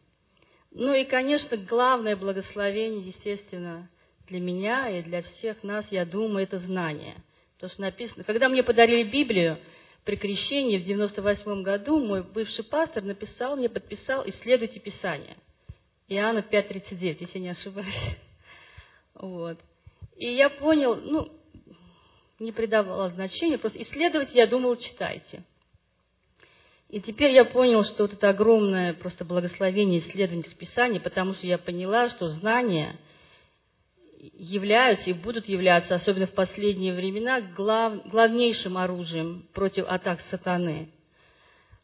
Ну 0.70 0.94
и, 0.94 1.04
конечно, 1.04 1.58
главное 1.58 2.16
благословение, 2.16 3.08
естественно, 3.08 3.90
для 4.26 4.40
меня 4.40 4.88
и 4.88 5.02
для 5.02 5.20
всех 5.20 5.62
нас, 5.62 5.84
я 5.90 6.06
думаю, 6.06 6.44
это 6.44 6.58
знание. 6.60 7.16
Потому 7.56 7.70
что 7.70 7.82
написано, 7.82 8.24
когда 8.24 8.48
мне 8.48 8.62
подарили 8.62 9.06
Библию 9.06 9.58
при 10.06 10.16
крещении 10.16 10.78
в 10.78 10.84
98 10.84 11.62
году, 11.62 12.02
мой 12.02 12.22
бывший 12.22 12.64
пастор 12.64 13.02
написал 13.02 13.54
мне, 13.56 13.68
подписал 13.68 14.26
«Исследуйте 14.26 14.80
Писание». 14.80 15.36
Иоанна 16.08 16.38
5.39, 16.38 17.16
если 17.20 17.38
не 17.38 17.50
ошибаюсь. 17.50 17.94
Вот. 19.20 19.58
И 20.18 20.34
я 20.34 20.50
понял, 20.50 20.96
ну, 20.96 21.28
не 22.40 22.50
придавала 22.50 23.08
значения, 23.10 23.56
просто 23.56 23.80
исследовать 23.82 24.34
я 24.34 24.48
думал, 24.48 24.76
читайте. 24.76 25.44
И 26.88 27.00
теперь 27.00 27.32
я 27.32 27.44
понял, 27.44 27.84
что 27.84 28.04
вот 28.04 28.14
это 28.14 28.30
огромное 28.30 28.94
просто 28.94 29.24
благословение 29.24 30.00
исследования 30.00 30.42
в 30.42 30.56
Писании, 30.56 30.98
потому 30.98 31.34
что 31.34 31.46
я 31.46 31.58
поняла, 31.58 32.08
что 32.10 32.28
знания 32.28 32.96
являются 34.34 35.10
и 35.10 35.12
будут 35.12 35.48
являться, 35.48 35.94
особенно 35.94 36.26
в 36.26 36.32
последние 36.32 36.94
времена, 36.94 37.40
глав, 37.40 38.08
главнейшим 38.08 38.76
оружием 38.76 39.46
против 39.52 39.84
атак 39.86 40.20
сатаны. 40.30 40.88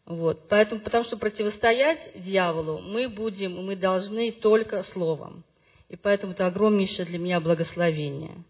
Вот. 0.06 0.48
Поэтому, 0.48 0.80
потому 0.80 1.04
что 1.04 1.16
противостоять 1.16 2.24
дьяволу 2.24 2.80
мы 2.80 3.08
будем, 3.08 3.64
мы 3.64 3.76
должны 3.76 4.32
только 4.32 4.82
словом. 4.84 5.44
И 5.88 5.96
поэтому 5.96 6.32
это 6.32 6.46
огромнейшее 6.46 7.06
для 7.06 7.18
меня 7.18 7.40
благословение. 7.40 8.44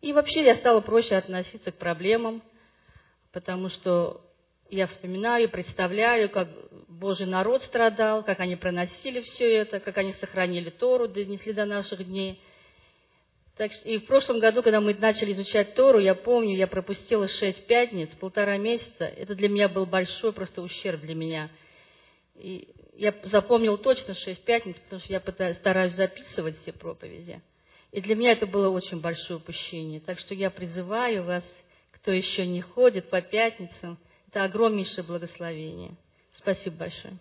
И 0.00 0.12
вообще 0.12 0.44
я 0.44 0.56
стала 0.56 0.80
проще 0.80 1.14
относиться 1.14 1.72
к 1.72 1.78
проблемам, 1.78 2.42
потому 3.32 3.68
что 3.68 4.22
я 4.70 4.86
вспоминаю, 4.86 5.48
представляю, 5.50 6.30
как 6.30 6.48
Божий 6.88 7.26
народ 7.26 7.62
страдал, 7.62 8.22
как 8.22 8.40
они 8.40 8.56
проносили 8.56 9.20
все 9.20 9.52
это, 9.56 9.80
как 9.80 9.98
они 9.98 10.12
сохранили 10.14 10.70
Тору, 10.70 11.08
донесли 11.08 11.52
до 11.52 11.64
наших 11.64 12.04
дней. 12.06 12.40
Так, 13.56 13.72
и 13.84 13.98
в 13.98 14.06
прошлом 14.06 14.38
году, 14.38 14.62
когда 14.62 14.80
мы 14.80 14.94
начали 14.94 15.32
изучать 15.32 15.74
Тору, 15.74 15.98
я 15.98 16.14
помню, 16.14 16.56
я 16.56 16.66
пропустила 16.66 17.28
шесть 17.28 17.66
пятниц, 17.66 18.08
полтора 18.14 18.56
месяца. 18.56 19.04
Это 19.04 19.34
для 19.34 19.48
меня 19.48 19.68
был 19.68 19.84
большой 19.84 20.32
просто 20.32 20.62
ущерб 20.62 21.00
для 21.02 21.14
меня. 21.14 21.50
И 22.36 22.68
я 23.00 23.14
запомнил 23.22 23.78
точно 23.78 24.14
шесть 24.14 24.44
пятниц, 24.44 24.76
потому 24.76 25.00
что 25.00 25.10
я 25.10 25.20
пытаюсь, 25.20 25.56
стараюсь 25.56 25.94
записывать 25.94 26.60
все 26.60 26.72
проповеди. 26.72 27.40
И 27.92 28.02
для 28.02 28.14
меня 28.14 28.32
это 28.32 28.46
было 28.46 28.68
очень 28.68 29.00
большое 29.00 29.38
упущение. 29.38 30.00
Так 30.00 30.18
что 30.18 30.34
я 30.34 30.50
призываю 30.50 31.24
вас, 31.24 31.42
кто 31.92 32.12
еще 32.12 32.46
не 32.46 32.60
ходит 32.60 33.08
по 33.08 33.22
пятницам, 33.22 33.98
это 34.28 34.44
огромнейшее 34.44 35.02
благословение. 35.02 35.96
Спасибо 36.36 36.76
большое. 36.76 37.16